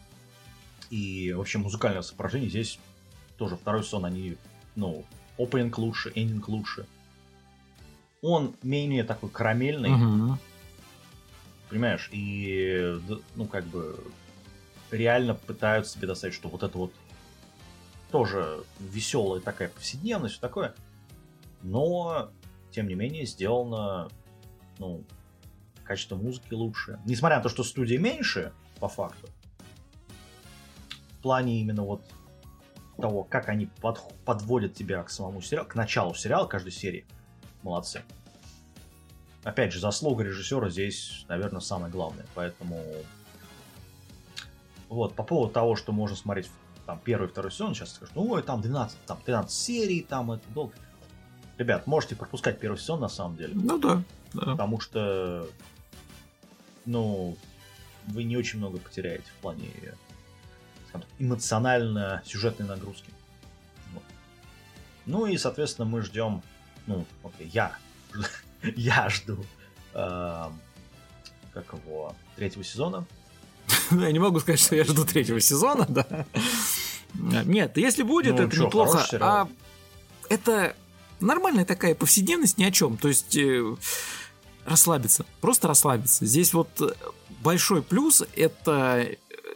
и 0.91 1.33
вообще 1.33 1.59
музыкального 1.59 2.03
сопровождения 2.03 2.49
здесь 2.49 2.79
тоже 3.37 3.57
второй 3.57 3.85
сон, 3.85 4.05
они, 4.05 4.37
ну, 4.75 5.05
опенинг 5.39 5.79
лучше, 5.79 6.12
эндинг 6.15 6.49
лучше 6.49 6.87
он 8.27 8.57
менее 8.62 9.05
такой 9.05 9.31
карамельный. 9.31 9.93
Угу. 9.93 10.39
Понимаешь? 11.71 12.09
И, 12.12 13.01
ну, 13.37 13.47
как 13.47 13.65
бы, 13.67 14.03
реально 14.91 15.35
пытаются 15.35 15.97
себе 15.97 16.09
достать, 16.09 16.35
что 16.35 16.49
вот 16.49 16.65
это 16.65 16.77
вот 16.77 16.93
тоже 18.11 18.65
веселая 18.81 19.41
такая 19.41 19.69
повседневность, 19.69 20.35
все 20.35 20.41
такое. 20.41 20.75
Но, 21.62 22.31
тем 22.73 22.89
не 22.89 22.95
менее, 22.95 23.27
сделано, 23.27 24.09
ну, 24.79 25.05
качество 25.85 26.17
музыки 26.17 26.53
лучше. 26.53 26.99
Несмотря 27.05 27.37
на 27.37 27.45
то, 27.45 27.49
что 27.49 27.62
студия 27.62 27.99
меньше, 27.99 28.53
по 28.81 28.89
факту, 28.89 29.29
в 31.12 31.23
плане 31.23 31.61
именно 31.61 31.83
вот 31.83 32.03
того, 32.97 33.23
как 33.23 33.49
они 33.49 33.67
под, 33.81 34.01
подводят 34.25 34.75
тебя 34.75 35.03
к 35.05 35.11
самому 35.11 35.41
сериалу, 35.41 35.69
к 35.69 35.75
началу 35.77 36.15
сериала 36.15 36.47
каждой 36.47 36.73
серии, 36.73 37.07
молодцы. 37.66 38.02
Опять 39.44 39.72
же, 39.72 39.81
заслуга 39.81 40.24
режиссера 40.24 40.70
здесь, 40.70 41.24
наверное, 41.29 41.61
самое 41.61 41.92
главное. 41.92 42.26
Поэтому 42.35 42.83
вот, 44.88 45.14
по 45.14 45.22
поводу 45.22 45.52
того, 45.52 45.76
что 45.76 45.92
можно 45.92 46.16
смотреть 46.16 46.50
там 46.87 47.00
первый, 47.05 47.29
второй 47.29 47.50
сезон, 47.50 47.74
сейчас 47.74 47.94
скажу, 47.94 48.12
ну, 48.14 48.31
ой, 48.31 48.42
там 48.42 48.61
12, 48.61 48.98
там 49.07 49.18
13 49.24 49.50
серий, 49.50 50.02
там 50.02 50.33
это 50.33 50.44
долго. 50.50 50.74
Ребят, 51.59 51.87
можете 51.87 52.14
пропускать 52.16 52.61
первый 52.61 52.76
сезон 52.76 53.00
на 53.00 53.09
самом 53.09 53.37
деле. 53.37 53.55
Ну 53.55 53.79
да. 53.79 54.02
да. 54.33 54.52
Потому 54.52 54.79
что, 54.81 55.48
ну, 56.85 57.37
вы 58.07 58.24
не 58.24 58.37
очень 58.37 58.59
много 58.59 58.79
потеряете 58.79 59.26
в 59.38 59.40
плане 59.40 59.68
эмоционально-сюжетной 61.18 62.66
нагрузки. 62.66 63.11
Вот. 63.92 64.02
Ну 65.05 65.26
и, 65.26 65.37
соответственно, 65.37 65.87
мы 65.87 66.02
ждем 66.02 66.42
ну, 66.87 67.05
окей, 67.22 67.51
я, 67.53 67.77
я 68.77 69.09
жду, 69.09 69.38
э, 69.94 70.44
как 71.53 71.75
его, 71.85 72.14
третьего 72.37 72.64
сезона. 72.64 73.07
Ну, 73.90 74.03
я 74.03 74.11
не 74.11 74.18
могу 74.18 74.40
сказать, 74.40 74.61
что 74.61 74.75
я 74.75 74.85
жду 74.85 75.05
третьего 75.05 75.40
сезона, 75.40 75.87
да. 75.88 76.27
Нет, 77.14 77.77
если 77.77 78.03
будет, 78.03 78.37
ну, 78.37 78.42
это 78.44 78.61
неплохо. 78.61 79.07
А 79.20 79.49
это 80.29 80.75
нормальная 81.20 81.64
такая 81.64 81.94
повседневность 81.94 82.59
ни 82.59 82.64
о 82.64 82.72
чем. 82.72 82.96
То 82.96 83.09
есть 83.09 83.37
э, 83.37 83.77
расслабиться, 84.64 85.25
просто 85.40 85.68
расслабиться. 85.68 86.27
Здесь 86.27 86.53
вот 86.53 86.68
большой 87.42 87.83
плюс 87.83 88.25
это 88.35 89.09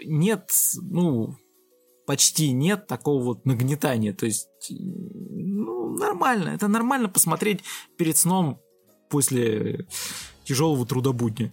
нет, 0.04 0.50
ну, 0.80 1.36
почти 2.06 2.52
нет 2.52 2.86
такого 2.86 3.22
вот 3.22 3.46
нагнетания. 3.46 4.12
То 4.12 4.26
есть, 4.26 4.48
нормально. 6.00 6.48
Это 6.50 6.68
нормально 6.68 7.08
посмотреть 7.08 7.60
перед 7.96 8.16
сном 8.16 8.60
после 9.08 9.86
тяжелого 10.44 10.86
труда 10.86 11.12
будня. 11.12 11.52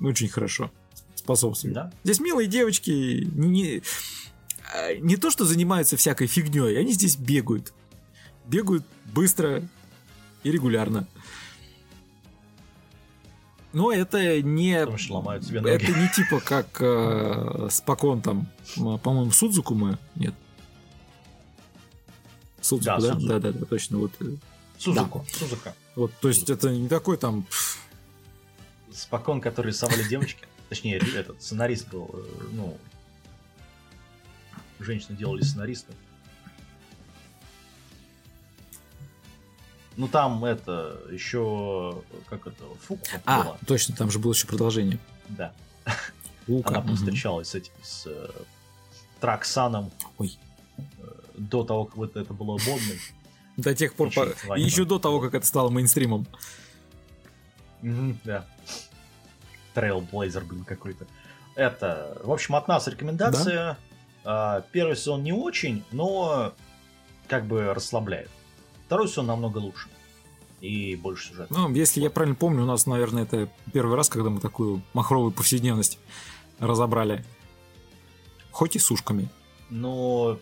Очень 0.00 0.28
хорошо. 0.28 0.70
Способствует. 1.14 1.74
Да. 1.74 1.92
Здесь 2.04 2.20
милые 2.20 2.48
девочки 2.48 2.90
не, 3.32 3.82
не, 5.00 5.14
а, 5.14 5.18
то, 5.18 5.30
что 5.30 5.44
занимаются 5.44 5.96
всякой 5.96 6.26
фигней, 6.26 6.78
они 6.78 6.92
здесь 6.92 7.16
бегают. 7.16 7.72
Бегают 8.46 8.84
быстро 9.12 9.62
и 10.42 10.50
регулярно. 10.50 11.06
Но 13.72 13.92
это 13.92 14.40
не... 14.42 14.72
Это 14.72 15.92
не 15.92 16.08
типа 16.08 16.40
как 16.40 16.78
э, 16.80 17.68
Спокон 17.70 18.22
там, 18.22 18.48
по-моему, 18.76 19.30
Судзуку 19.30 19.74
мы... 19.74 19.98
Нет. 20.14 20.34
Судзуку, 22.68 23.00
да? 23.00 23.14
Да, 23.14 23.14
да, 23.14 23.38
да, 23.38 23.52
да, 23.52 23.64
точно. 23.64 23.98
Вот. 23.98 24.12
Э, 24.20 24.36
Сузуку. 24.76 25.24
Да. 25.26 25.38
Сузука. 25.38 25.74
Вот, 25.96 26.12
то 26.20 26.28
есть 26.28 26.50
это 26.50 26.70
не 26.70 26.88
такой 26.88 27.16
там... 27.16 27.46
Спокон, 28.92 29.40
который 29.40 29.68
рисовали 29.68 30.02
девочки. 30.08 30.44
Точнее, 30.68 30.98
этот 30.98 31.42
сценарист 31.42 31.88
был, 31.88 32.10
э, 32.12 32.44
ну... 32.52 32.78
Женщины 34.80 35.16
делали 35.16 35.42
сценариста. 35.42 35.92
Ну 39.96 40.06
там 40.06 40.44
это 40.44 41.00
еще 41.10 42.04
как 42.28 42.46
это 42.46 42.62
Фук. 42.82 43.00
А, 43.24 43.42
была. 43.42 43.58
точно, 43.66 43.96
там 43.96 44.12
же 44.12 44.20
было 44.20 44.32
еще 44.32 44.46
продолжение. 44.46 45.00
Да. 45.30 45.52
Лука. 46.46 46.78
Она 46.78 46.94
встречалась 46.94 47.48
с 47.48 47.54
этим 47.56 47.72
с 47.82 48.06
э, 48.06 48.30
Траксаном. 49.18 49.90
Ой. 50.18 50.38
До 51.38 51.64
того, 51.64 51.86
как 51.86 51.96
вот 51.96 52.16
это 52.16 52.34
было 52.34 52.58
модно. 52.66 52.94
До 53.56 53.74
тех 53.74 53.94
пор, 53.94 54.10
по... 54.10 54.58
еще 54.58 54.84
до 54.84 54.98
того, 54.98 55.20
как 55.20 55.34
это 55.34 55.46
стало 55.46 55.70
мейнстримом. 55.70 56.26
Да. 57.82 58.46
Trailblazer 59.74 60.44
был 60.44 60.64
какой-то. 60.64 61.06
Это, 61.54 62.20
в 62.22 62.30
общем, 62.32 62.56
от 62.56 62.68
нас 62.68 62.86
рекомендация. 62.88 63.78
Да? 64.24 64.64
Первый 64.72 64.96
сезон 64.96 65.22
не 65.22 65.32
очень, 65.32 65.84
но 65.92 66.52
как 67.28 67.46
бы 67.46 67.72
расслабляет. 67.72 68.30
Второй 68.86 69.08
сезон 69.08 69.26
намного 69.26 69.58
лучше. 69.58 69.88
И 70.60 70.96
больше 70.96 71.28
сюжета. 71.28 71.54
Ну, 71.54 71.72
если 71.72 72.00
я 72.00 72.10
правильно 72.10 72.34
помню, 72.34 72.64
у 72.64 72.66
нас, 72.66 72.86
наверное, 72.86 73.22
это 73.22 73.48
первый 73.72 73.96
раз, 73.96 74.08
когда 74.08 74.28
мы 74.28 74.40
такую 74.40 74.82
махровую 74.92 75.30
повседневность 75.30 75.98
разобрали. 76.58 77.24
Хоть 78.50 78.74
и 78.74 78.80
с 78.80 78.90
ушками. 78.90 79.28
Но 79.70 80.38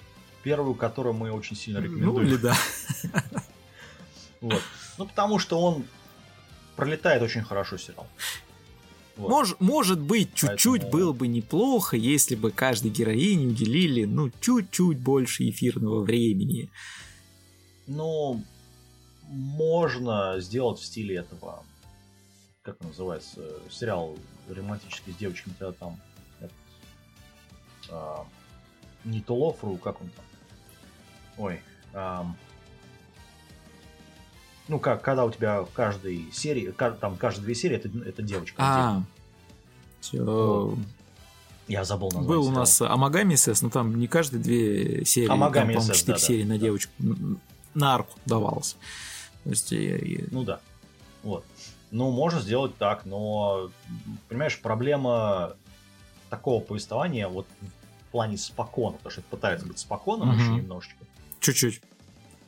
первую, 0.47 0.77
которую 0.77 1.13
мы 1.13 1.33
очень 1.33 1.57
сильно 1.57 1.79
рекомендуем. 1.79 2.15
Ну 2.15 2.23
или 2.23 2.37
да. 2.37 2.57
Вот. 4.41 4.63
Ну, 4.97 5.07
потому 5.07 5.41
что 5.41 5.59
он 5.59 5.85
пролетает 6.77 7.21
очень 7.21 7.43
хорошо 7.43 7.79
сериал. 7.79 8.07
Вот. 9.17 9.29
Мож, 9.29 9.57
может 9.59 9.99
быть, 9.99 10.35
чуть-чуть 10.35 10.83
Поэтому... 10.83 10.93
было 10.93 11.13
бы 11.13 11.27
неплохо, 11.27 11.97
если 11.97 12.37
бы 12.37 12.53
каждой 12.53 12.93
героине 12.93 13.49
уделили, 13.49 14.05
ну, 14.05 14.31
чуть-чуть 14.41 14.99
больше 14.99 15.49
эфирного 15.49 16.05
времени. 16.05 16.71
Ну, 17.89 18.45
можно 19.29 20.37
сделать 20.39 20.79
в 20.79 20.85
стиле 20.85 21.17
этого, 21.17 21.65
как 22.63 22.77
он 22.83 22.89
называется, 22.89 23.41
сериал 23.69 24.17
романтический 24.49 25.13
с 25.13 25.17
девочками, 25.17 25.55
когда 25.59 25.73
там 25.73 26.01
этот, 26.39 26.53
а, 27.91 28.25
не 29.05 29.21
Толофру, 29.23 29.77
как 29.79 30.01
он 30.01 30.09
там? 30.11 30.26
Ой, 31.39 31.61
а, 31.93 32.27
ну 34.69 34.79
как, 34.79 35.03
когда 35.03 35.25
у 35.25 35.31
тебя 35.31 35.63
в 35.63 35.71
каждой 35.73 36.31
серии, 36.33 36.71
там 36.73 37.17
каждые 37.17 37.45
две 37.45 37.55
серии 37.55 37.77
это, 37.77 37.89
это 38.09 38.23
девочка. 38.23 38.57
А, 38.59 39.03
все. 40.01 40.77
Я 41.69 41.85
забыл 41.85 42.09
название. 42.09 42.29
Был 42.29 42.47
у 42.47 42.51
нас 42.51 42.81
Амагами 42.81 43.35
СС, 43.35 43.61
но 43.63 43.71
там 43.71 43.99
не 43.99 44.07
каждые 44.07 44.43
две 44.43 45.05
серии, 45.05 45.29
Амагами 45.29 45.75
там, 45.75 45.83
по-моему, 45.83 46.05
да, 46.07 46.19
серии 46.19 46.43
да, 46.43 46.49
на 46.49 46.55
да. 46.55 46.65
девочку, 46.65 46.93
на 47.75 47.95
арку 47.95 48.19
давалось. 48.25 48.77
То 49.43 49.51
есть, 49.51 49.73
и... 49.73 50.27
Ну 50.31 50.45
да. 50.45 50.61
Вот. 51.23 51.45
Ну, 51.91 52.11
можно 52.11 52.41
сделать 52.41 52.77
так, 52.79 53.05
но, 53.05 53.71
понимаешь, 54.29 54.61
проблема 54.61 55.55
такого 56.31 56.61
повествования 56.61 57.29
вот 57.29 57.47
в 57.61 58.11
плане 58.13 58.37
спокона, 58.37 58.97
потому 58.97 59.11
что 59.11 59.21
это 59.21 59.31
пытается 59.31 59.67
быть 59.67 59.79
споконом 59.79 60.31
угу. 60.31 60.39
еще 60.39 60.51
немножечко. 60.51 61.05
Чуть-чуть. 61.47 61.81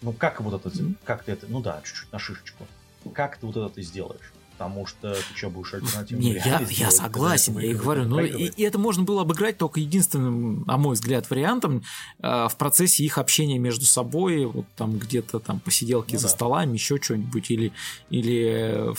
Ну, 0.03 0.13
как 0.13 0.41
вот 0.41 0.55
это, 0.55 0.75
как 1.05 1.23
ты 1.23 1.31
это, 1.31 1.47
ну 1.49 1.61
да, 1.61 1.81
чуть-чуть 1.85 2.11
на 2.11 2.19
шишечку. 2.19 2.67
Как 3.15 3.37
ты 3.37 3.47
вот 3.47 3.57
это 3.57 3.69
ты 3.69 3.83
сделаешь? 3.83 4.33
Потому 4.55 4.87
что 4.87 5.15
ты 5.15 5.37
что, 5.37 5.51
будешь 5.51 5.73
альтернативную 5.75 6.35
Не, 6.35 6.43
я, 6.45 6.61
я 6.69 6.91
согласен, 6.91 7.57
я 7.61 7.71
и 7.71 7.75
говорю, 7.75 8.07
ну 8.07 8.19
и, 8.19 8.47
и 8.49 8.63
это 8.65 8.77
можно 8.77 9.05
было 9.05 9.23
обыграть 9.23 9.57
только 9.57 9.79
единственным, 9.79 10.65
на 10.65 10.77
мой 10.79 10.95
взгляд, 10.95 11.31
вариантом 11.31 11.85
э, 12.19 12.49
в 12.49 12.57
процессе 12.59 13.05
их 13.05 13.19
общения 13.19 13.57
между 13.61 13.85
собой, 13.85 14.47
вот 14.47 14.67
там 14.75 14.99
где-то 14.99 15.39
там 15.39 15.61
посиделки 15.61 16.15
ну, 16.15 16.19
за 16.19 16.27
да. 16.27 16.31
столами, 16.31 16.73
еще 16.73 17.01
что-нибудь, 17.01 17.53
или, 17.53 17.73
или 18.11 18.91
э, 18.91 18.95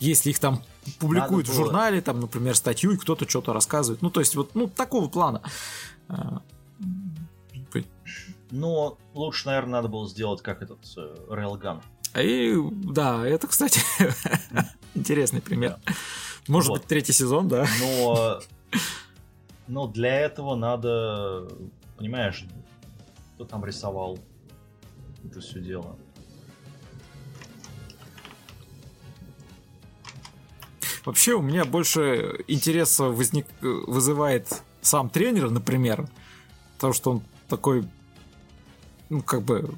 если 0.00 0.30
их 0.30 0.40
там 0.40 0.64
публикуют 0.98 1.46
Надо 1.46 1.60
в 1.60 1.62
журнале, 1.62 2.00
там, 2.00 2.18
например, 2.18 2.56
статью, 2.56 2.90
и 2.90 2.96
кто-то 2.96 3.28
что-то 3.28 3.52
рассказывает. 3.52 4.02
Ну, 4.02 4.10
то 4.10 4.18
есть, 4.18 4.34
вот, 4.34 4.56
ну, 4.56 4.66
такого 4.66 5.06
плана. 5.06 5.42
А, 8.50 8.54
Но 8.54 8.98
лучше, 9.14 9.46
наверное, 9.46 9.72
надо 9.72 9.88
было 9.88 10.08
сделать 10.08 10.42
как 10.42 10.62
этот. 10.62 10.80
Э, 10.96 12.22
и 12.22 12.54
да, 12.72 13.26
это, 13.26 13.46
кстати, 13.46 13.80
интересный 14.94 15.40
пример. 15.40 15.78
Может 16.48 16.72
быть, 16.72 16.84
третий 16.84 17.12
сезон, 17.12 17.48
да. 17.48 17.66
Но, 17.80 18.40
но 19.66 19.86
для 19.86 20.20
этого 20.20 20.54
надо, 20.54 21.48
понимаешь, 21.96 22.44
кто 23.34 23.44
там 23.44 23.64
рисовал 23.64 24.18
это 25.24 25.40
все 25.40 25.60
дело. 25.60 25.96
Вообще 31.04 31.34
у 31.34 31.42
меня 31.42 31.64
больше 31.64 32.44
интереса 32.48 33.04
возник, 33.04 33.46
вызывает 33.60 34.62
сам 34.80 35.08
тренер, 35.08 35.50
например, 35.50 36.08
потому 36.74 36.92
что 36.92 37.10
он 37.12 37.22
такой, 37.48 37.88
ну 39.08 39.22
как 39.22 39.42
бы, 39.42 39.74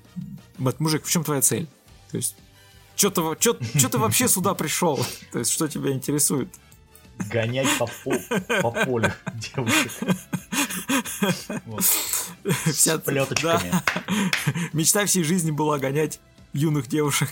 мужик, 0.58 1.04
в 1.04 1.10
чем 1.10 1.24
твоя 1.24 1.40
цель? 1.40 1.66
То 2.10 2.16
есть, 2.16 2.36
что 2.96 3.10
ты, 3.10 3.22
что, 3.40 3.58
что 3.76 3.88
ты 3.88 3.98
вообще 3.98 4.28
сюда 4.28 4.54
пришел? 4.54 4.98
То 5.32 5.38
есть, 5.38 5.50
что 5.50 5.68
тебя 5.68 5.92
интересует? 5.92 6.48
Гонять 7.30 7.68
по, 7.78 7.88
по 8.62 8.70
полю 8.70 9.12
девушек. 9.34 9.92
Вот. 11.66 11.84
Вся... 12.66 12.96
С 12.96 13.00
плеточками. 13.00 13.70
Да. 13.70 13.82
Мечта 14.72 15.04
всей 15.04 15.24
жизни 15.24 15.50
была 15.50 15.78
гонять 15.78 16.20
юных 16.52 16.86
девушек 16.86 17.28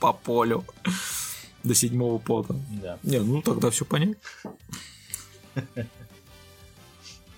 по 0.00 0.12
полю 0.12 0.64
до 1.62 1.74
седьмого 1.74 2.18
пота. 2.18 2.54
Да. 2.82 2.98
Не, 3.02 3.20
ну 3.20 3.42
тогда 3.42 3.70
все 3.70 3.84
понятно. 3.84 4.16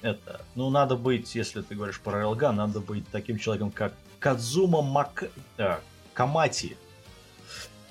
Это, 0.03 0.45
ну 0.57 0.69
надо 0.69 0.97
быть, 0.97 1.35
если 1.37 1.63
ты 1.63 1.77
говоришь 1.77 2.01
про 2.01 2.23
РЛГ, 2.23 2.43
надо 2.53 2.81
быть 2.81 3.07
таким 3.11 3.39
человеком, 3.39 3.71
как 3.71 3.95
Кадзума 4.19 4.83
Мак... 4.83 5.31
Так, 5.57 5.83
Камати, 6.13 6.77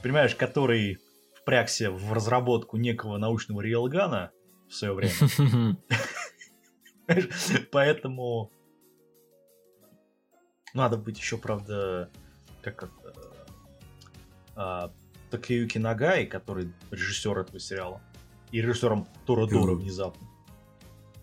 понимаешь, 0.04 0.36
который 0.36 1.00
впрягся 1.36 1.90
в 1.90 2.14
разработку 2.14 2.78
некого 2.78 3.18
научного 3.18 3.62
рейлгана 3.62 4.32
в 4.70 4.76
свое 4.76 4.94
время. 4.94 5.78
Поэтому 7.72 8.52
надо 10.74 10.98
быть 10.98 11.18
еще, 11.18 11.38
правда, 11.38 12.10
как 12.62 12.84
это... 12.84 13.14
А, 14.56 14.92
Такеюки 15.30 15.78
Нагай, 15.78 16.26
который 16.26 16.74
режиссер 16.92 17.40
этого 17.40 17.58
сериала, 17.58 18.02
и 18.52 18.62
режиссером 18.62 19.08
Торадора 19.26 19.76
внезапно. 19.76 20.28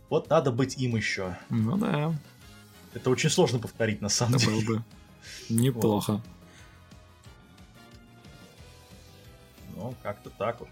Вот 0.08 0.30
надо 0.30 0.50
быть 0.50 0.78
им 0.78 0.96
еще. 0.96 1.36
Ну 1.50 1.76
да. 1.76 2.14
Это 2.94 3.10
очень 3.10 3.30
сложно 3.30 3.58
повторить 3.58 4.00
на 4.00 4.08
самом 4.08 4.38
деле. 4.38 4.64
Было 4.64 4.76
бы 4.76 4.84
неплохо. 5.48 6.20
Вот. 9.78 9.90
Ну, 9.90 9.94
как-то 10.02 10.30
так 10.30 10.58
вот. 10.58 10.68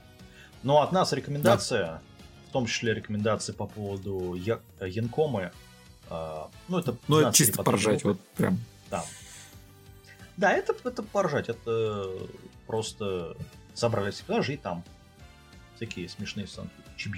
Но 0.64 0.82
от 0.82 0.90
нас 0.90 1.12
рекомендация, 1.12 1.86
да. 1.86 2.02
в 2.48 2.52
том 2.52 2.66
числе 2.66 2.92
рекомендации 2.92 3.52
по 3.52 3.66
поводу 3.66 4.34
Я... 4.34 4.58
Янкомы. 4.80 5.52
Э, 6.10 6.46
ну, 6.66 6.78
это, 6.78 6.96
ну, 7.06 7.20
это 7.20 7.32
чисто 7.32 7.62
поржать, 7.62 8.02
вот 8.02 8.20
прям. 8.36 8.58
Да. 8.90 9.04
Да, 10.36 10.52
это, 10.52 10.74
это 10.82 11.04
поржать, 11.04 11.48
это 11.48 12.10
просто 12.66 13.36
собрали 13.74 14.10
персонажи 14.10 14.54
и 14.54 14.56
там 14.56 14.82
всякие 15.76 16.08
смешные 16.08 16.48
сценки. 16.48 16.72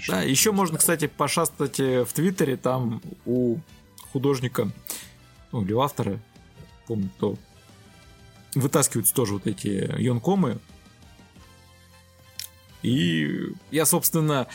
Да, 0.07 0.21
еще 0.21 0.51
можно, 0.51 0.77
кстати, 0.77 1.07
пошастать 1.07 1.79
э, 1.79 2.03
в 2.03 2.13
Твиттере, 2.13 2.57
там 2.57 3.01
у 3.25 3.57
художника, 4.11 4.71
ну, 5.51 5.63
или 5.63 5.73
автора, 5.73 6.19
помню, 6.87 7.09
кто 7.17 7.37
вытаскиваются 8.55 9.13
тоже 9.13 9.33
вот 9.33 9.47
эти 9.47 9.93
йонкомы 9.99 10.59
и 12.81 13.53
я, 13.71 13.85
собственно, 13.85 14.47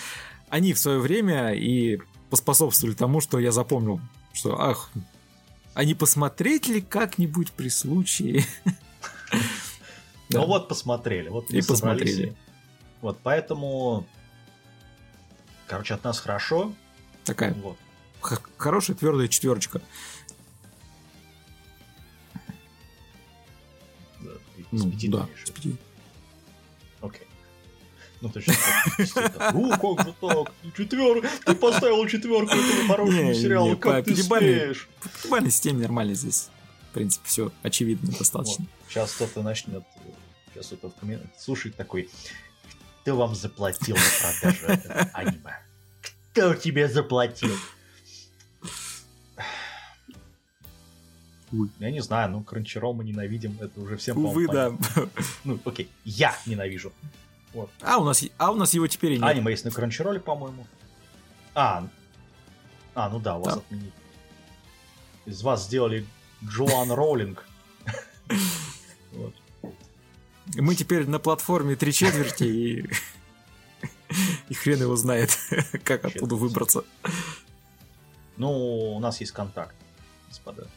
они 0.48 0.72
в 0.72 0.78
свое 0.78 0.98
время 0.98 1.52
и 1.52 1.98
поспособствовали 2.30 2.94
тому, 2.94 3.20
что 3.20 3.38
я 3.38 3.52
запомнил, 3.52 4.00
что, 4.32 4.60
ах, 4.60 4.90
а 5.74 5.84
не 5.84 5.94
посмотреть 5.94 6.68
ли 6.68 6.80
как-нибудь 6.80 7.52
при 7.52 7.68
случае? 7.68 8.44
Ну 10.30 10.46
вот 10.46 10.68
посмотрели, 10.68 11.28
вот 11.28 11.50
и 11.50 11.60
посмотрели. 11.60 12.34
Вот 13.02 13.18
поэтому, 13.22 14.06
короче, 15.74 15.94
от 15.94 16.04
нас 16.04 16.20
хорошо. 16.20 16.72
Такая 17.24 17.52
вот. 17.54 17.76
хорошая 18.56 18.96
твердая 18.96 19.26
четверочка. 19.26 19.80
Ну, 24.70 24.92
да, 25.08 25.28
с 25.44 25.50
пяти. 25.50 25.76
Ну, 28.20 28.30
точно. 28.30 28.54
Ну, 29.52 29.70
как 29.96 30.06
же 30.06 30.14
так? 30.20 30.52
Четверка. 30.76 31.28
Ты 31.44 31.54
поставил 31.56 32.06
четверку 32.06 32.54
этому 32.54 32.88
хорошему 32.88 33.34
сериалу. 33.34 33.76
Как 33.76 34.04
ты 34.04 34.16
смеешь? 34.16 34.88
По 35.02 35.08
пятибалльной 35.08 35.50
системе 35.50 35.80
нормально 35.80 36.14
здесь. 36.14 36.48
В 36.90 36.94
принципе, 36.94 37.26
все 37.26 37.52
очевидно 37.62 38.12
достаточно. 38.16 38.64
Сейчас 38.88 39.12
кто-то 39.12 39.42
начнет, 39.42 39.82
сейчас 40.52 40.68
кто-то 40.68 40.90
в 40.90 40.94
комментариях 40.94 41.34
слушает 41.36 41.76
такой, 41.76 42.08
кто 43.04 43.16
вам 43.16 43.34
заплатил 43.34 43.96
на 43.96 44.40
продажу 44.40 44.66
этого 44.66 45.10
аниме? 45.12 45.58
Кто 46.32 46.54
тебе 46.54 46.88
заплатил? 46.88 47.54
Ой. 51.52 51.70
Я 51.80 51.90
не 51.90 52.00
знаю, 52.00 52.30
ну 52.30 52.40
Crunchyroll 52.40 52.94
мы 52.94 53.04
ненавидим, 53.04 53.58
это 53.60 53.78
уже 53.78 53.98
всем 53.98 54.24
Увы, 54.24 54.48
да. 54.48 54.72
Ну, 55.44 55.60
окей, 55.66 55.90
я 56.06 56.34
ненавижу. 56.46 56.94
Вот. 57.52 57.70
А, 57.82 57.98
у 57.98 58.04
нас, 58.04 58.24
а 58.38 58.50
у 58.50 58.56
нас 58.56 58.72
его 58.72 58.86
теперь 58.86 59.12
и 59.12 59.18
нет. 59.18 59.24
Аниме 59.24 59.50
есть 59.50 59.66
на 59.66 59.68
Crunchyroll, 59.68 60.18
по-моему. 60.18 60.66
А, 61.54 61.86
а, 62.94 63.10
ну 63.10 63.20
да, 63.20 63.36
у 63.36 63.42
вас 63.42 63.56
да. 63.56 63.60
отменили. 63.60 63.92
Из 65.26 65.42
вас 65.42 65.66
сделали 65.66 66.06
Джоан 66.42 66.90
Роулинг. 66.90 67.46
Мы 70.54 70.74
теперь 70.74 71.06
на 71.06 71.18
платформе 71.18 71.76
три 71.76 71.92
четверти 71.92 72.44
и... 72.44 72.90
И 74.48 74.54
хрен 74.54 74.80
его 74.80 74.94
знает, 74.96 75.36
как 75.84 76.04
оттуда 76.04 76.36
выбраться. 76.36 76.84
Ну, 78.36 78.94
у 78.94 79.00
нас 79.00 79.20
есть 79.20 79.32
контакт, 79.32 79.74
господа. 80.28 80.68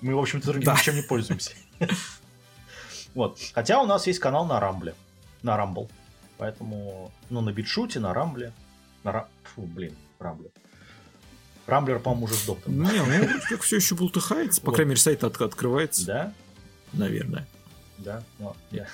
Мы, 0.00 0.14
в 0.14 0.18
общем-то, 0.18 0.46
другим 0.46 0.64
да. 0.64 0.74
ничем 0.74 0.96
не 0.96 1.02
пользуемся. 1.02 1.52
Вот. 3.14 3.38
Хотя 3.54 3.80
у 3.80 3.86
нас 3.86 4.06
есть 4.06 4.18
канал 4.18 4.44
на 4.44 4.60
Рамбле. 4.60 4.94
На 5.42 5.56
Рамбл. 5.56 5.88
Поэтому, 6.36 7.10
ну, 7.30 7.40
на 7.40 7.50
битшуте, 7.50 7.98
на 7.98 8.12
Рамбле. 8.12 8.52
На 9.04 9.12
Ра... 9.12 9.28
Фу, 9.54 9.62
блин, 9.62 9.96
Рамбле. 10.18 10.50
Рамблер, 11.66 11.98
по-моему, 11.98 12.26
уже 12.26 12.34
сдох. 12.34 12.58
Не, 12.66 13.02
ну, 13.02 13.40
как 13.48 13.62
все 13.62 13.76
еще 13.76 13.94
бултыхается. 13.94 14.60
По 14.60 14.70
крайней 14.70 14.90
мере, 14.90 15.00
сайт 15.00 15.24
от 15.24 15.40
открывается. 15.40 16.04
Да? 16.04 16.34
Наверное. 16.92 17.46
Да, 17.98 18.22
ну, 18.38 18.54
я, 18.70 18.86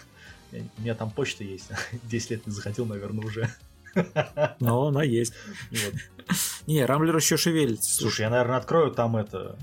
я, 0.52 0.62
у 0.78 0.80
меня 0.80 0.94
там 0.94 1.10
почта 1.10 1.44
есть. 1.44 1.70
10 2.04 2.30
лет 2.30 2.46
не 2.46 2.52
захотел, 2.52 2.86
наверное, 2.86 3.24
уже. 3.24 3.48
Но 4.60 4.86
она 4.86 5.02
есть. 5.02 5.34
Вот. 5.70 5.94
Не, 6.66 6.84
Рамблер 6.84 7.16
еще 7.16 7.36
шевелится. 7.36 7.94
Слушай, 7.94 8.22
я, 8.22 8.30
наверное, 8.30 8.56
открою 8.56 8.90
там 8.90 9.16
это 9.16 9.58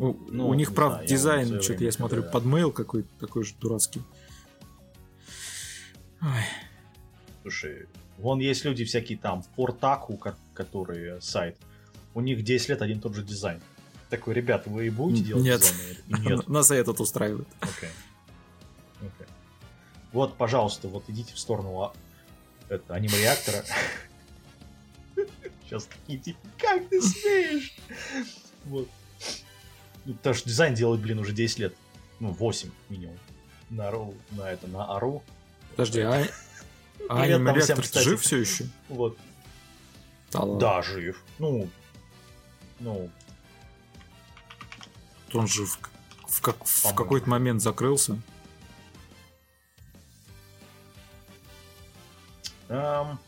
ну, 0.00 0.18
ну, 0.30 0.48
у 0.48 0.54
них, 0.54 0.74
правда, 0.74 1.04
дизайн, 1.04 1.60
что-то 1.60 1.84
я 1.84 1.92
смотрю, 1.92 2.22
да. 2.22 2.30
под 2.30 2.72
какой-то 2.72 3.08
такой 3.18 3.44
же 3.44 3.52
дурацкий. 3.60 4.00
Ой. 6.22 6.28
Слушай, 7.42 7.86
вон 8.16 8.38
есть 8.38 8.64
люди 8.64 8.86
всякие 8.86 9.18
там, 9.18 9.42
Фортаку, 9.54 10.18
которые 10.54 11.20
сайт, 11.20 11.58
у 12.14 12.22
них 12.22 12.42
10 12.42 12.70
лет 12.70 12.80
один 12.80 12.98
тот 12.98 13.14
же 13.14 13.22
дизайн. 13.22 13.60
Такой, 14.10 14.34
ребят, 14.34 14.66
вы 14.66 14.90
будете 14.90 15.22
делать 15.22 15.44
Нет. 15.44 15.60
дизайн? 15.60 15.96
Нет. 16.38 16.48
Нас 16.48 16.70
этот 16.72 16.98
устраивает. 17.00 17.46
Okay. 17.60 17.88
Okay. 19.00 19.28
Вот, 20.12 20.36
пожалуйста, 20.36 20.88
вот 20.88 21.04
идите 21.08 21.32
в 21.32 21.38
сторону 21.38 21.80
а, 21.80 21.92
это, 22.68 22.94
аниме-реактора. 22.94 23.64
Сейчас 25.64 25.84
такие, 25.84 26.18
типа, 26.18 26.40
как 26.58 26.88
ты 26.88 27.00
смеешь? 27.00 27.76
Вот. 28.64 28.88
Ну, 30.04 30.14
потому 30.14 30.34
что 30.34 30.48
дизайн 30.48 30.74
делают, 30.74 31.00
блин, 31.00 31.20
уже 31.20 31.32
10 31.32 31.58
лет. 31.60 31.74
Ну, 32.18 32.32
8 32.32 32.70
минимум. 32.88 33.16
На 33.70 33.88
Ару, 33.88 34.14
на 34.32 34.50
это, 34.50 34.66
на 34.66 34.96
Ару. 34.96 35.22
Подожди, 35.70 36.00
а... 36.00 36.26
А 37.08 37.22
аниме 37.22 37.54
реактор 37.54 37.84
жив 37.84 38.20
все 38.20 38.38
еще? 38.38 38.66
Вот. 38.88 39.16
Да, 40.32 40.44
да, 40.44 40.82
жив. 40.82 41.22
Ну, 41.38 41.68
ну. 42.80 43.10
Он 45.34 45.46
же 45.46 45.64
в, 45.64 45.78
в, 46.26 46.40
как, 46.40 46.64
в 46.64 46.94
какой-то 46.94 47.28
момент 47.28 47.62
закрылся. 47.62 48.18
Um, 52.68 53.18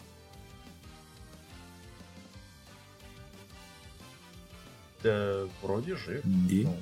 Да, 5.02 5.48
вроде 5.62 5.96
жив. 5.96 6.24
И? 6.48 6.64
Ну, 6.64 6.76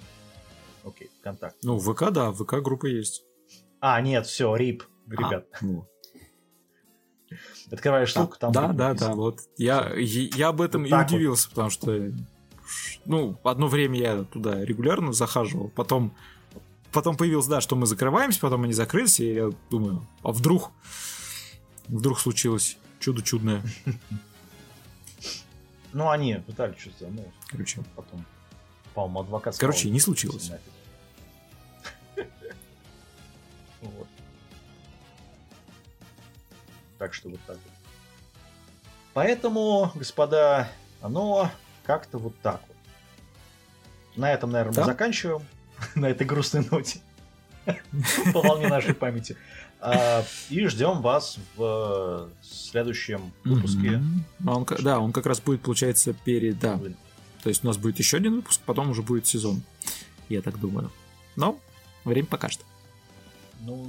окей, 0.85 1.11
контакт. 1.23 1.57
Ну, 1.63 1.79
ВК, 1.79 2.11
да, 2.11 2.33
ВК 2.33 2.57
группа 2.57 2.87
есть. 2.87 3.25
А, 3.81 4.01
нет, 4.01 4.27
все, 4.27 4.55
рип, 4.57 4.85
ребят. 5.09 5.47
А, 5.53 5.59
ну. 5.63 5.87
Открываешь 7.71 8.13
ссылку, 8.13 8.37
там... 8.39 8.53
Да, 8.53 8.73
да, 8.73 8.95
да, 8.95 9.15
вот. 9.15 9.41
Я, 9.57 9.93
я 9.97 10.49
об 10.49 10.61
этом 10.61 10.83
вот 10.83 10.91
и 10.91 10.95
удивился, 10.95 11.49
вот. 11.49 11.51
потому 11.51 11.71
что... 11.71 12.13
Ну, 13.05 13.39
одно 13.45 13.67
время 13.69 13.99
я 13.99 14.25
туда 14.25 14.65
регулярно 14.65 15.13
захаживал, 15.13 15.69
потом... 15.69 16.15
Потом 16.93 17.17
появилось, 17.17 17.47
да, 17.47 17.61
что 17.61 17.77
мы 17.77 17.87
закрываемся, 17.87 18.41
потом 18.41 18.65
они 18.65 18.73
закрылись, 18.73 19.21
и 19.21 19.35
я 19.35 19.51
думаю, 19.71 20.07
а 20.23 20.33
вдруг... 20.33 20.73
Вдруг 21.87 22.19
случилось 22.19 22.77
чудо 22.99 23.23
чудное. 23.23 23.63
Ну, 25.93 26.09
они 26.09 26.35
пытались 26.35 26.79
что-то, 26.79 27.09
ну, 27.09 27.33
Короче. 27.49 27.83
потом, 27.97 28.25
по-моему, 28.95 29.21
адвокат 29.23 29.59
Короче, 29.59 29.91
не 29.91 29.99
случилось. 29.99 30.53
Вот. 33.81 34.07
Так 36.99 37.13
что 37.15 37.31
вот 37.31 37.41
так 37.47 37.57
вот. 37.57 37.73
Поэтому, 39.15 39.91
господа, 39.95 40.71
оно 41.01 41.51
как-то 41.83 42.19
вот 42.19 42.39
так 42.41 42.63
вот. 42.69 42.77
На 44.17 44.33
этом, 44.33 44.51
наверное, 44.51 44.75
да? 44.75 44.81
мы 44.83 44.87
заканчиваем. 44.87 45.43
На 45.95 46.11
этой 46.11 46.27
грустной 46.27 46.67
ноте. 46.71 47.01
По 48.33 48.41
волне 48.41 48.69
нашей 48.69 48.95
памяти. 48.95 49.37
А, 49.81 50.25
и 50.51 50.67
ждем 50.67 51.01
вас 51.01 51.39
в 51.57 52.29
следующем 52.43 53.33
выпуске. 53.45 54.03
Он, 54.47 54.67
да, 54.81 54.99
он 54.99 55.13
как 55.13 55.27
раз 55.27 55.41
будет, 55.41 55.63
получается, 55.63 56.13
перед... 56.13 56.59
Да. 56.59 56.79
То 57.43 57.49
есть 57.49 57.65
у 57.65 57.67
нас 57.67 57.79
будет 57.79 57.99
еще 57.99 58.19
один 58.19 58.37
выпуск, 58.37 58.61
потом 58.67 58.91
уже 58.91 59.03
будет 59.03 59.27
сезон. 59.27 59.63
Я 60.29 60.43
так 60.43 60.61
думаю. 60.61 60.91
Но 61.37 61.59
время 62.05 62.27
покажет. 62.27 62.61
Ну, 63.61 63.87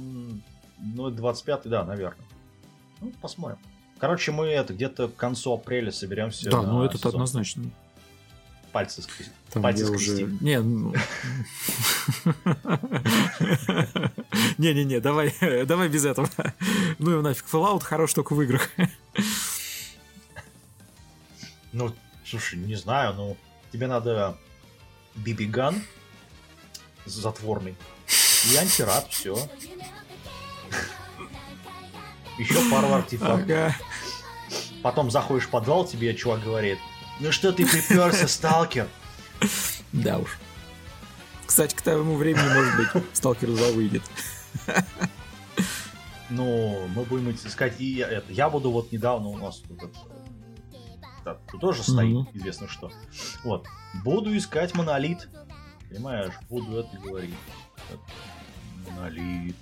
ну 0.78 1.10
25 1.10 1.68
да, 1.68 1.84
наверное. 1.84 2.24
Ну, 3.00 3.12
посмотрим. 3.20 3.58
Короче, 3.98 4.32
мы 4.32 4.46
это 4.46 4.72
где-то 4.72 5.08
к 5.08 5.16
концу 5.16 5.52
апреля 5.52 5.92
соберемся. 5.92 6.50
Да, 6.50 6.62
ну 6.62 6.82
это 6.82 7.08
однозначно 7.08 7.70
пальцы 8.72 9.02
скрестить. 9.02 9.32
Там 9.50 9.62
пальцы 9.62 9.86
скрестить. 9.86 10.24
Уже... 10.26 10.38
Не, 10.40 10.60
ну... 10.60 10.94
Не-не-не, 14.58 15.00
давай, 15.00 15.34
давай 15.66 15.88
без 15.88 16.04
этого. 16.04 16.28
Ну 16.98 17.18
и 17.18 17.22
нафиг, 17.22 17.44
Fallout 17.46 17.82
хорош 17.82 18.14
только 18.14 18.34
в 18.34 18.42
играх. 18.42 18.70
Ну, 21.72 21.94
слушай, 22.24 22.58
не 22.58 22.74
знаю, 22.74 23.14
ну, 23.14 23.36
тебе 23.72 23.86
надо 23.86 24.36
бибиган 25.14 25.82
затворный 27.04 27.76
и 28.50 28.56
антирад, 28.56 29.06
все. 29.10 29.36
Еще 32.38 32.70
пару 32.70 32.92
артефактов. 32.92 33.50
Ага. 33.50 33.76
Потом 34.82 35.10
заходишь 35.10 35.46
в 35.46 35.50
подвал, 35.50 35.86
тебе 35.86 36.14
чувак 36.14 36.42
говорит, 36.42 36.78
ну 37.22 37.30
что 37.32 37.52
ты 37.52 37.64
приперся, 37.64 38.28
сталкер? 38.28 38.88
Да 39.92 40.18
уж. 40.18 40.38
Кстати, 41.46 41.74
к 41.74 41.82
тому 41.82 42.16
времени, 42.16 42.48
может 42.54 42.76
быть, 42.76 43.04
сталкер 43.12 43.48
2 43.48 43.68
выйдет. 43.72 44.02
Ну, 46.30 46.88
мы 46.96 47.04
будем 47.04 47.30
искать 47.30 47.78
и 47.78 47.98
это. 47.98 48.32
Я 48.32 48.48
буду 48.48 48.70
вот 48.70 48.90
недавно 48.90 49.28
у 49.28 49.36
нас 49.36 49.58
тут, 49.58 49.82
да, 51.26 51.34
тут 51.50 51.60
тоже 51.60 51.82
стоит, 51.82 52.26
mm-hmm. 52.26 52.38
известно 52.38 52.68
что. 52.68 52.90
Вот. 53.44 53.66
Буду 54.02 54.34
искать 54.34 54.74
монолит. 54.74 55.28
Понимаешь, 55.90 56.32
буду 56.48 56.78
это 56.78 56.96
говорить. 56.96 57.34
Монолит. 58.88 59.56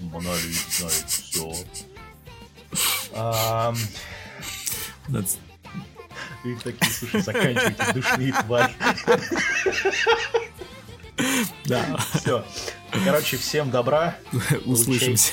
Монолит 0.00 0.56
знает 0.68 1.04
все. 1.08 1.54
А... 3.14 3.74
И 6.44 6.54
такие, 6.54 6.90
слушай, 6.92 7.20
заканчивайте 7.20 7.92
душные 7.92 8.32
твари. 8.32 8.74
Да. 11.64 11.98
Все. 12.14 12.44
Короче, 13.04 13.36
всем 13.36 13.70
добра. 13.70 14.16
Услышимся. 14.64 15.32